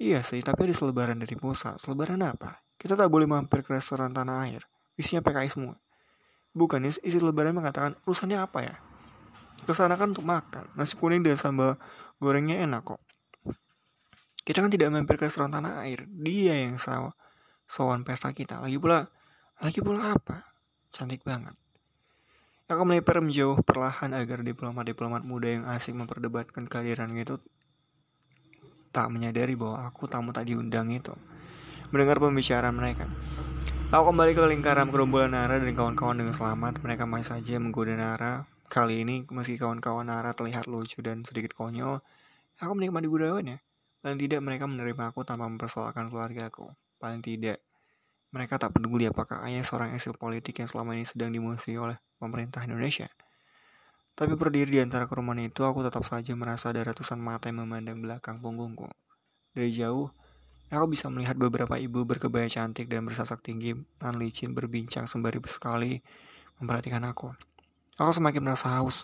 Iya 0.00 0.24
sih, 0.24 0.40
tapi 0.40 0.64
ada 0.64 0.72
selebaran 0.72 1.20
dari 1.20 1.36
pusat. 1.36 1.76
Selebaran 1.76 2.24
apa? 2.24 2.64
Kita 2.80 2.96
tak 2.96 3.12
boleh 3.12 3.28
mampir 3.28 3.60
ke 3.60 3.76
restoran 3.76 4.16
tanah 4.16 4.48
air. 4.48 4.64
Isinya 4.96 5.20
PKI 5.20 5.52
semua. 5.52 5.76
Bukan, 6.56 6.80
isi 6.88 7.20
lebaran 7.20 7.52
mengatakan 7.52 7.92
urusannya 8.08 8.40
apa 8.40 8.58
ya? 8.64 8.76
Ke 9.68 9.76
sana 9.76 10.00
kan 10.00 10.16
untuk 10.16 10.24
makan. 10.24 10.72
Nasi 10.72 10.96
kuning 10.96 11.20
dan 11.20 11.36
sambal 11.36 11.76
gorengnya 12.16 12.56
enak 12.64 12.96
kok. 12.96 13.00
Kita 14.40 14.64
kan 14.64 14.72
tidak 14.72 14.88
mampir 14.90 15.20
ke 15.20 15.28
restoran 15.28 15.52
tanah 15.52 15.84
air. 15.84 16.08
Dia 16.08 16.56
yang 16.56 16.80
sawan 17.68 18.00
pesta 18.02 18.32
kita. 18.32 18.64
Lagi 18.64 18.80
pula, 18.80 19.12
lagi 19.60 19.84
pula 19.84 20.16
apa? 20.16 20.56
Cantik 20.88 21.20
banget. 21.20 21.52
Aku 22.70 22.86
melipir 22.88 23.20
menjauh 23.20 23.60
perlahan 23.66 24.14
agar 24.16 24.40
diplomat-diplomat 24.40 25.26
muda 25.26 25.52
yang 25.52 25.64
asik 25.68 25.92
memperdebatkan 25.92 26.64
kehadiran 26.70 27.12
itu 27.18 27.36
tak 28.90 29.10
menyadari 29.10 29.54
bahwa 29.58 29.86
aku 29.86 30.06
tamu 30.06 30.30
tak 30.30 30.46
diundang 30.46 30.88
itu. 30.90 31.14
Mendengar 31.90 32.22
pembicaraan 32.22 32.78
mereka. 32.78 33.10
Aku 33.90 34.14
kembali 34.14 34.38
ke 34.38 34.46
lingkaran 34.46 34.94
gerombolan 34.94 35.34
Nara 35.34 35.58
dan 35.58 35.74
kawan-kawan 35.74 36.22
dengan 36.22 36.30
selamat. 36.30 36.78
Mereka 36.86 37.02
masih 37.02 37.34
saja 37.34 37.58
menggoda 37.58 37.98
Nara. 37.98 38.46
Kali 38.70 39.02
ini, 39.02 39.26
meski 39.34 39.58
kawan-kawan 39.58 40.06
Nara 40.06 40.30
terlihat 40.30 40.70
lucu 40.70 41.02
dan 41.02 41.26
sedikit 41.26 41.50
konyol, 41.58 41.98
aku 42.62 42.72
menikmati 42.78 43.10
godaannya. 43.10 43.58
Paling 44.06 44.18
tidak 44.22 44.38
mereka 44.46 44.70
menerima 44.70 45.10
aku 45.10 45.26
tanpa 45.26 45.50
mempersoalkan 45.50 46.14
keluarga 46.14 46.46
aku. 46.46 46.70
Paling 47.02 47.26
tidak, 47.26 47.58
mereka 48.30 48.62
tak 48.62 48.78
peduli 48.78 49.10
apakah 49.10 49.42
ayah 49.50 49.66
seorang 49.66 49.90
eksil 49.98 50.14
politik 50.14 50.62
yang 50.62 50.70
selama 50.70 50.94
ini 50.94 51.02
sedang 51.02 51.34
dimusuhi 51.34 51.74
oleh 51.74 51.98
pemerintah 52.22 52.62
Indonesia. 52.62 53.10
Tapi 54.14 54.38
berdiri 54.38 54.78
di 54.78 54.78
antara 54.78 55.10
kerumunan 55.10 55.42
itu, 55.42 55.66
aku 55.66 55.82
tetap 55.82 56.06
saja 56.06 56.30
merasa 56.38 56.70
ada 56.70 56.86
ratusan 56.86 57.18
mata 57.18 57.50
yang 57.50 57.66
memandang 57.66 57.98
belakang 57.98 58.38
punggungku. 58.38 58.86
Dari 59.50 59.74
jauh, 59.74 60.14
Aku 60.70 60.86
bisa 60.86 61.10
melihat 61.10 61.34
beberapa 61.34 61.74
ibu 61.82 62.06
berkebaya 62.06 62.46
cantik 62.46 62.86
dan 62.86 63.02
bersasak 63.02 63.42
tinggi 63.42 63.74
dan 63.98 64.22
licin 64.22 64.54
berbincang 64.54 65.10
sembari 65.10 65.42
sekali 65.50 65.98
memperhatikan 66.62 67.02
aku. 67.10 67.34
Aku 67.98 68.14
semakin 68.14 68.38
merasa 68.38 68.78
haus. 68.78 69.02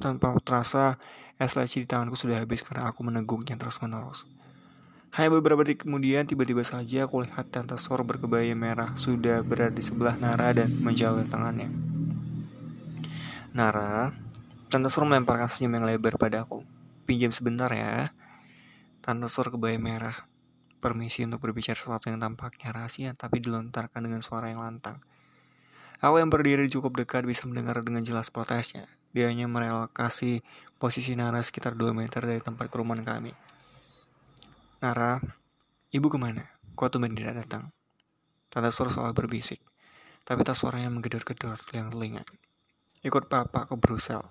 Tanpa 0.00 0.32
terasa, 0.40 0.96
es 1.36 1.52
leci 1.52 1.84
di 1.84 1.86
tanganku 1.86 2.16
sudah 2.16 2.40
habis 2.40 2.64
karena 2.64 2.88
aku 2.88 3.04
meneguknya 3.04 3.60
terus-menerus. 3.60 4.24
Hanya 5.12 5.36
beberapa 5.36 5.60
detik 5.60 5.84
kemudian, 5.84 6.24
tiba-tiba 6.24 6.64
saja 6.64 7.04
aku 7.04 7.28
lihat 7.28 7.52
Tante 7.52 7.76
Sor 7.76 8.00
berkebaya 8.08 8.56
merah 8.56 8.96
sudah 8.96 9.44
berada 9.44 9.76
di 9.76 9.84
sebelah 9.84 10.16
Nara 10.16 10.56
dan 10.56 10.72
menjauh 10.80 11.28
tangannya. 11.28 11.68
Nara, 13.52 14.16
Tante 14.72 14.88
Sor 14.88 15.04
melemparkan 15.04 15.52
senyum 15.52 15.76
yang 15.76 15.84
lebar 15.84 16.16
padaku. 16.16 16.64
Pinjam 17.04 17.36
sebentar 17.36 17.68
ya. 17.68 18.16
Tante 19.04 19.28
Sor 19.28 19.52
kebaya 19.52 19.76
merah 19.76 20.31
permisi 20.82 21.22
untuk 21.22 21.38
berbicara 21.46 21.78
sesuatu 21.78 22.10
yang 22.10 22.18
tampaknya 22.18 22.74
rahasia 22.74 23.14
tapi 23.14 23.38
dilontarkan 23.38 24.02
dengan 24.02 24.18
suara 24.18 24.50
yang 24.50 24.58
lantang. 24.58 24.98
Aku 26.02 26.18
yang 26.18 26.34
berdiri 26.34 26.66
cukup 26.66 26.98
dekat 26.98 27.22
bisa 27.22 27.46
mendengar 27.46 27.78
dengan 27.86 28.02
jelas 28.02 28.26
protesnya. 28.26 28.90
Dia 29.14 29.30
hanya 29.30 29.46
merelokasi 29.46 30.42
posisi 30.82 31.14
Nara 31.14 31.38
sekitar 31.38 31.78
2 31.78 31.94
meter 31.94 32.26
dari 32.26 32.42
tempat 32.42 32.66
kerumunan 32.66 33.06
kami. 33.06 33.30
Nara, 34.82 35.22
ibu 35.94 36.10
ke 36.10 36.18
mana? 36.18 36.58
Kau 36.74 36.90
tumben 36.90 37.14
tidak 37.14 37.46
datang. 37.46 37.70
Tante 38.50 38.74
suara 38.74 38.90
soal 38.90 39.14
berbisik, 39.14 39.62
tapi 40.26 40.42
tak 40.42 40.58
suaranya 40.58 40.90
menggedor-gedor 40.90 41.62
telinga 41.70 41.94
telinga. 41.94 42.22
Ikut 43.06 43.30
papa 43.30 43.70
ke 43.70 43.78
Brussel. 43.78 44.26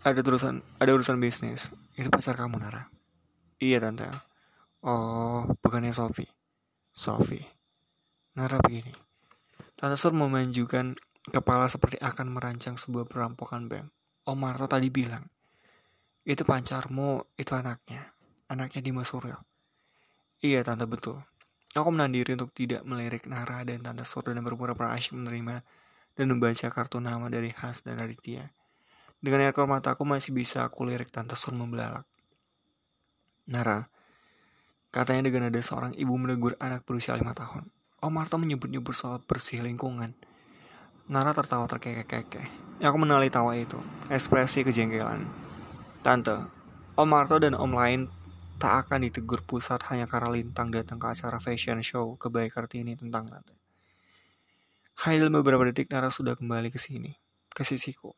Ada 0.00 0.24
urusan, 0.24 0.64
ada 0.80 0.90
urusan 0.96 1.20
bisnis. 1.20 1.68
Itu 1.92 2.08
pacar 2.08 2.40
kamu, 2.40 2.56
Nara. 2.56 2.88
Iya, 3.60 3.84
tante. 3.84 4.08
Oh, 4.86 5.42
bukannya 5.66 5.90
Sophie. 5.90 6.30
Sophie. 6.94 7.42
Nara 8.38 8.62
begini. 8.62 8.94
Tante 9.74 9.98
Sur 9.98 10.14
memajukan 10.14 10.94
kepala 11.26 11.66
seperti 11.66 11.98
akan 11.98 12.30
merancang 12.30 12.78
sebuah 12.78 13.10
perampokan 13.10 13.66
bank. 13.66 13.90
Om 14.30 14.38
Marto 14.38 14.70
tadi 14.70 14.86
bilang, 14.86 15.26
itu 16.22 16.46
pacarmu, 16.46 17.18
itu 17.34 17.50
anaknya. 17.58 18.14
Anaknya 18.46 18.78
Dimas 18.78 19.10
Suryo. 19.10 19.42
Iya, 20.38 20.62
Tante 20.62 20.86
betul. 20.86 21.18
Aku 21.74 21.90
menahan 21.90 22.14
diri 22.14 22.38
untuk 22.38 22.54
tidak 22.54 22.86
melirik 22.86 23.26
Nara 23.26 23.66
dan 23.66 23.82
Tante 23.82 24.06
Sur 24.06 24.22
dan 24.22 24.38
berpura-pura 24.46 24.94
asyik 24.94 25.18
menerima 25.18 25.66
dan 26.14 26.26
membaca 26.30 26.70
kartu 26.70 27.02
nama 27.02 27.26
dari 27.26 27.50
Hans 27.50 27.82
dan 27.82 27.98
Raditya. 27.98 28.54
Dengan 29.18 29.50
air 29.50 29.66
mataku 29.66 30.06
masih 30.06 30.30
bisa 30.30 30.62
aku 30.62 30.86
lirik 30.86 31.10
Tante 31.10 31.34
Sur 31.34 31.58
membelalak. 31.58 32.06
Nara, 33.50 33.90
Katanya 34.94 35.28
dengan 35.28 35.48
ada 35.48 35.60
seorang 35.60 35.92
ibu 35.94 36.14
menegur 36.16 36.56
anak 36.58 36.82
berusia 36.86 37.14
lima 37.16 37.36
tahun. 37.36 37.68
Om 38.00 38.12
Marta 38.12 38.36
menyebut-nyebut 38.36 38.92
soal 38.92 39.24
bersih 39.24 39.64
lingkungan. 39.64 40.12
Nara 41.06 41.32
tertawa 41.32 41.70
terkekeh-kekeh. 41.70 42.80
Aku 42.84 42.96
menali 43.00 43.32
tawa 43.32 43.56
itu, 43.56 43.80
ekspresi 44.12 44.66
kejengkelan. 44.66 45.24
Tante, 46.04 46.44
Om 46.92 47.08
Marto 47.08 47.40
dan 47.40 47.56
Om 47.56 47.72
lain 47.72 48.00
tak 48.56 48.88
akan 48.88 49.04
ditegur 49.04 49.44
pusat 49.44 49.80
hanya 49.92 50.08
karena 50.08 50.32
Lintang 50.32 50.72
datang 50.72 50.96
ke 50.96 51.08
acara 51.12 51.36
fashion 51.40 51.84
show 51.84 52.16
kebaya 52.16 52.48
Kartini 52.48 52.96
tentang 52.96 53.28
tante. 53.28 53.56
Hanya 55.04 55.28
dalam 55.28 55.40
beberapa 55.40 55.64
detik 55.68 55.92
Nara 55.92 56.08
sudah 56.08 56.36
kembali 56.40 56.72
ke 56.72 56.80
sini, 56.80 57.16
ke 57.52 57.64
sisiku. 57.64 58.16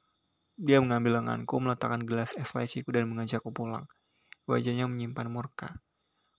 Dia 0.59 0.83
mengambil 0.83 1.23
lenganku, 1.23 1.59
meletakkan 1.63 2.03
gelas 2.03 2.35
es 2.35 2.55
leciku 2.55 2.91
dan 2.91 3.07
mengajakku 3.07 3.55
pulang. 3.55 3.87
Wajahnya 4.47 4.91
menyimpan 4.91 5.31
murka. 5.31 5.79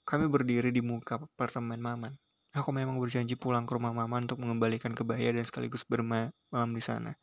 Kami 0.09 0.25
berdiri 0.25 0.73
di 0.73 0.81
muka 0.81 1.21
apartemen 1.21 1.77
Maman. 1.77 2.17
Aku 2.57 2.73
memang 2.73 2.97
berjanji 2.97 3.37
pulang 3.37 3.69
ke 3.69 3.77
rumah 3.77 3.93
Maman 3.93 4.25
untuk 4.25 4.41
mengembalikan 4.41 4.89
kebaya 4.97 5.29
dan 5.29 5.45
sekaligus 5.45 5.85
bermalam 5.85 6.69
di 6.73 6.81
sana. 6.81 7.13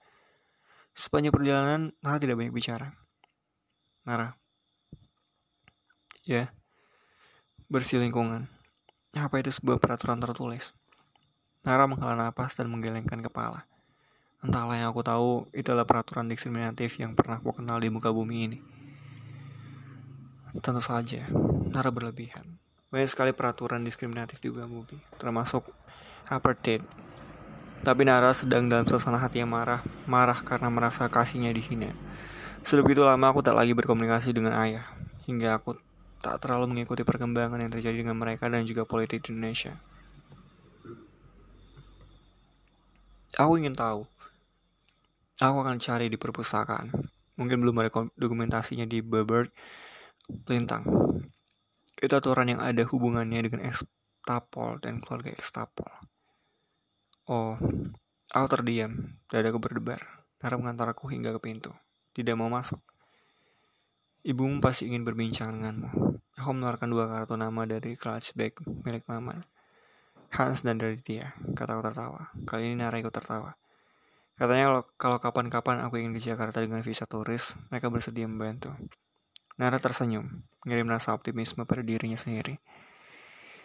Sepanjang 0.94 1.34
perjalanan, 1.34 1.90
Nara 1.98 2.22
tidak 2.22 2.38
banyak 2.38 2.54
bicara. 2.54 2.94
Nara. 4.06 4.38
Ya. 6.22 6.54
Bersih 7.66 7.98
lingkungan. 7.98 8.46
Apa 9.18 9.42
itu 9.42 9.50
sebuah 9.50 9.82
peraturan 9.82 10.22
tertulis? 10.22 10.70
Nara 11.66 11.90
menghela 11.90 12.14
napas 12.14 12.54
dan 12.54 12.70
menggelengkan 12.70 13.18
kepala. 13.18 13.66
Entahlah 14.46 14.78
yang 14.78 14.94
aku 14.94 15.02
tahu, 15.02 15.50
itu 15.50 15.74
adalah 15.74 15.90
peraturan 15.90 16.30
diskriminatif 16.30 17.02
yang 17.02 17.18
pernah 17.18 17.42
aku 17.42 17.50
kenal 17.50 17.82
di 17.82 17.90
muka 17.90 18.14
bumi 18.14 18.36
ini. 18.46 18.58
Tentu 20.62 20.78
saja, 20.78 21.26
Nara 21.66 21.90
berlebihan. 21.90 22.62
Banyak 22.96 23.12
sekali 23.12 23.36
peraturan 23.36 23.84
diskriminatif 23.84 24.40
juga 24.40 24.64
movie, 24.64 24.96
termasuk 25.20 25.68
apartheid. 26.32 26.80
Tapi 27.84 28.08
Nara 28.08 28.32
sedang 28.32 28.72
dalam 28.72 28.88
suasana 28.88 29.20
hati 29.20 29.44
yang 29.44 29.52
marah, 29.52 29.84
marah 30.08 30.40
karena 30.40 30.72
merasa 30.72 31.04
kasihnya 31.04 31.52
dihina. 31.52 31.92
Sudah 32.64 32.80
begitu 32.80 33.04
lama 33.04 33.28
aku 33.28 33.44
tak 33.44 33.52
lagi 33.52 33.76
berkomunikasi 33.76 34.32
dengan 34.32 34.56
ayah, 34.56 34.88
hingga 35.28 35.60
aku 35.60 35.76
tak 36.24 36.40
terlalu 36.40 36.72
mengikuti 36.72 37.04
perkembangan 37.04 37.60
yang 37.60 37.68
terjadi 37.68 38.00
dengan 38.00 38.16
mereka 38.16 38.48
dan 38.48 38.64
juga 38.64 38.88
politik 38.88 39.28
di 39.28 39.36
Indonesia. 39.36 39.76
Aku 43.36 43.60
ingin 43.60 43.76
tahu. 43.76 44.08
Aku 45.44 45.56
akan 45.60 45.76
cari 45.76 46.08
di 46.08 46.16
perpustakaan. 46.16 46.96
Mungkin 47.36 47.60
belum 47.60 47.76
ada 47.76 47.92
dokumentasinya 48.16 48.88
di 48.88 49.04
Burberry 49.04 49.52
Lintang 50.48 50.88
itu 51.96 52.12
aturan 52.12 52.52
yang 52.52 52.60
ada 52.60 52.84
hubungannya 52.84 53.40
dengan 53.48 53.64
ekstapol 53.64 54.76
dan 54.84 55.00
keluarga 55.00 55.32
ekstapol. 55.32 55.88
Oh, 57.26 57.56
aku 58.30 58.46
terdiam, 58.52 59.18
dadaku 59.32 59.58
berdebar. 59.58 59.98
Nara 60.38 60.54
mengantar 60.60 60.92
aku 60.92 61.08
hingga 61.08 61.32
ke 61.34 61.40
pintu. 61.42 61.72
Tidak 62.12 62.36
mau 62.36 62.52
masuk. 62.52 62.78
Ibumu 64.26 64.60
pasti 64.60 64.90
ingin 64.90 65.06
berbincang 65.06 65.56
denganmu. 65.56 65.90
Aku 66.36 66.50
mengeluarkan 66.52 66.90
dua 66.90 67.08
kartu 67.08 67.38
nama 67.38 67.62
dari 67.64 67.96
clutch 67.96 68.36
bag 68.36 68.58
milik 68.84 69.06
Maman. 69.08 69.46
Hans 70.34 70.66
dan 70.66 70.76
dari 70.82 70.98
dia, 71.00 71.32
kataku 71.56 71.80
tertawa. 71.80 72.34
Kali 72.44 72.68
ini 72.68 72.82
Nara 72.82 72.98
ikut 72.98 73.14
tertawa. 73.14 73.54
Katanya 74.36 74.84
kalau 75.00 75.16
kapan-kapan 75.16 75.80
aku 75.80 75.96
ingin 75.96 76.12
ke 76.12 76.20
Jakarta 76.20 76.60
dengan 76.60 76.84
visa 76.84 77.08
turis, 77.08 77.56
mereka 77.72 77.88
bersedia 77.88 78.28
membantu. 78.28 78.74
Nara 79.56 79.80
tersenyum, 79.80 80.44
mengirim 80.64 80.84
rasa 80.92 81.16
optimisme 81.16 81.64
pada 81.64 81.80
dirinya 81.80 82.20
sendiri. 82.20 82.60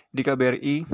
Di 0.08 0.24
KBRI, 0.24 0.88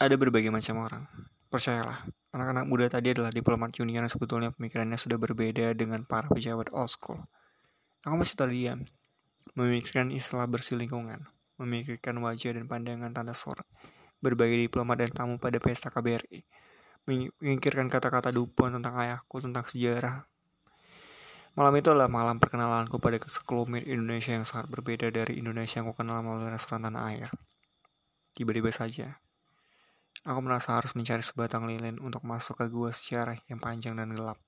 ada 0.00 0.14
berbagai 0.16 0.48
macam 0.48 0.80
orang. 0.80 1.04
Percayalah, 1.52 2.08
anak-anak 2.32 2.64
muda 2.64 2.88
tadi 2.88 3.12
adalah 3.12 3.28
diplomat 3.28 3.76
junior 3.76 4.00
yang 4.00 4.08
sebetulnya 4.08 4.48
pemikirannya 4.56 4.96
sudah 4.96 5.20
berbeda 5.20 5.76
dengan 5.76 6.08
para 6.08 6.24
pejabat 6.32 6.72
old 6.72 6.88
school. 6.88 7.20
Aku 8.08 8.16
masih 8.16 8.32
terdiam, 8.32 8.80
memikirkan 9.52 10.08
istilah 10.08 10.48
bersih 10.48 10.80
lingkungan, 10.80 11.28
memikirkan 11.60 12.16
wajah 12.24 12.56
dan 12.56 12.64
pandangan 12.64 13.12
tanda 13.12 13.36
sor, 13.36 13.68
berbagai 14.24 14.56
diplomat 14.56 15.04
dan 15.04 15.12
tamu 15.12 15.36
pada 15.36 15.60
pesta 15.60 15.92
KBRI, 15.92 16.48
memikirkan 17.04 17.92
kata-kata 17.92 18.32
Dupont 18.32 18.72
tentang 18.72 18.96
ayahku, 18.96 19.44
tentang 19.44 19.68
sejarah, 19.68 20.29
Malam 21.58 21.74
itu 21.82 21.90
adalah 21.90 22.06
malam 22.06 22.38
perkenalanku 22.38 23.02
pada 23.02 23.18
sekelumit 23.18 23.82
Indonesia 23.82 24.30
yang 24.30 24.46
sangat 24.46 24.70
berbeda 24.70 25.10
dari 25.10 25.42
Indonesia 25.42 25.82
yang 25.82 25.90
kenal 25.98 26.22
melalui 26.22 26.50
restoran 26.50 26.86
tanah 26.86 27.02
air. 27.10 27.28
Tiba-tiba 28.30 28.70
saja, 28.70 29.18
aku 30.22 30.38
merasa 30.40 30.78
harus 30.78 30.94
mencari 30.94 31.20
sebatang 31.26 31.66
lilin 31.66 31.98
untuk 31.98 32.22
masuk 32.22 32.62
ke 32.62 32.70
gua 32.70 32.94
secara 32.94 33.34
yang 33.50 33.58
panjang 33.58 33.98
dan 33.98 34.14
gelap. 34.14 34.38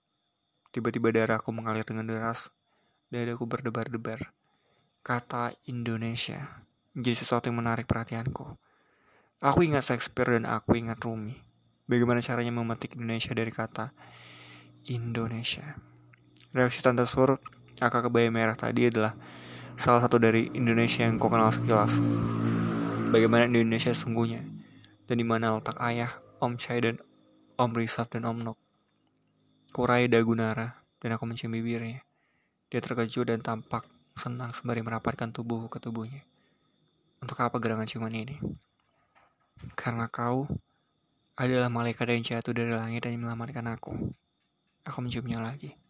Tiba-tiba 0.71 1.11
darahku 1.11 1.51
mengalir 1.51 1.83
dengan 1.83 2.07
deras, 2.07 2.55
dadaku 3.11 3.45
berdebar-debar. 3.45 4.31
Kata 5.03 5.53
Indonesia 5.67 6.63
menjadi 6.95 7.17
sesuatu 7.27 7.51
yang 7.51 7.59
menarik 7.59 7.91
perhatianku. 7.91 8.57
Aku 9.43 9.59
ingat 9.67 9.83
Shakespeare 9.91 10.39
dan 10.39 10.47
aku 10.47 10.79
ingat 10.79 11.03
Rumi. 11.03 11.35
Bagaimana 11.91 12.23
caranya 12.23 12.55
memetik 12.55 12.95
Indonesia 12.95 13.35
dari 13.35 13.51
kata 13.51 13.91
Indonesia. 14.87 15.77
Reaksi 16.53 16.85
Tante 16.85 17.09
Sur, 17.09 17.41
kakak 17.81 18.13
kebaya 18.13 18.29
merah 18.29 18.53
tadi 18.53 18.93
adalah 18.93 19.17
salah 19.73 20.05
satu 20.05 20.21
dari 20.21 20.53
Indonesia 20.53 21.01
yang 21.01 21.17
kau 21.17 21.33
kenal 21.33 21.49
sekilas. 21.49 21.97
Bagaimana 23.09 23.49
Indonesia 23.49 23.89
sesungguhnya, 23.89 24.45
dan 25.09 25.17
di 25.17 25.25
mana 25.25 25.57
letak 25.57 25.81
ayah, 25.81 26.13
Om 26.45 26.61
Chai 26.61 26.85
dan 26.85 27.01
Om 27.57 27.73
Risaf 27.73 28.13
dan 28.13 28.29
Om 28.29 28.45
Nok. 28.45 28.59
Kurai 29.73 30.13
Dagunara 30.13 30.85
dan 31.01 31.17
aku 31.17 31.25
mencium 31.25 31.57
bibirnya. 31.57 32.05
Dia 32.69 32.85
terkejut 32.85 33.33
dan 33.33 33.41
tampak 33.41 33.89
senang 34.13 34.53
sembari 34.53 34.85
merapatkan 34.85 35.33
tubuhku 35.33 35.73
ke 35.73 35.81
tubuhnya. 35.81 36.21
Untuk 37.25 37.41
apa 37.41 37.57
gerangan 37.57 37.89
ciuman 37.89 38.13
ini? 38.13 38.37
Karena 39.73 40.05
kau 40.05 40.45
adalah 41.33 41.73
malaikat 41.73 42.13
yang 42.13 42.21
jatuh 42.21 42.53
dari 42.53 42.77
langit 42.77 43.09
dan 43.09 43.17
menyelamatkan 43.17 43.65
aku. 43.73 44.13
Aku 44.85 45.01
menciumnya 45.01 45.41
lagi. 45.41 45.82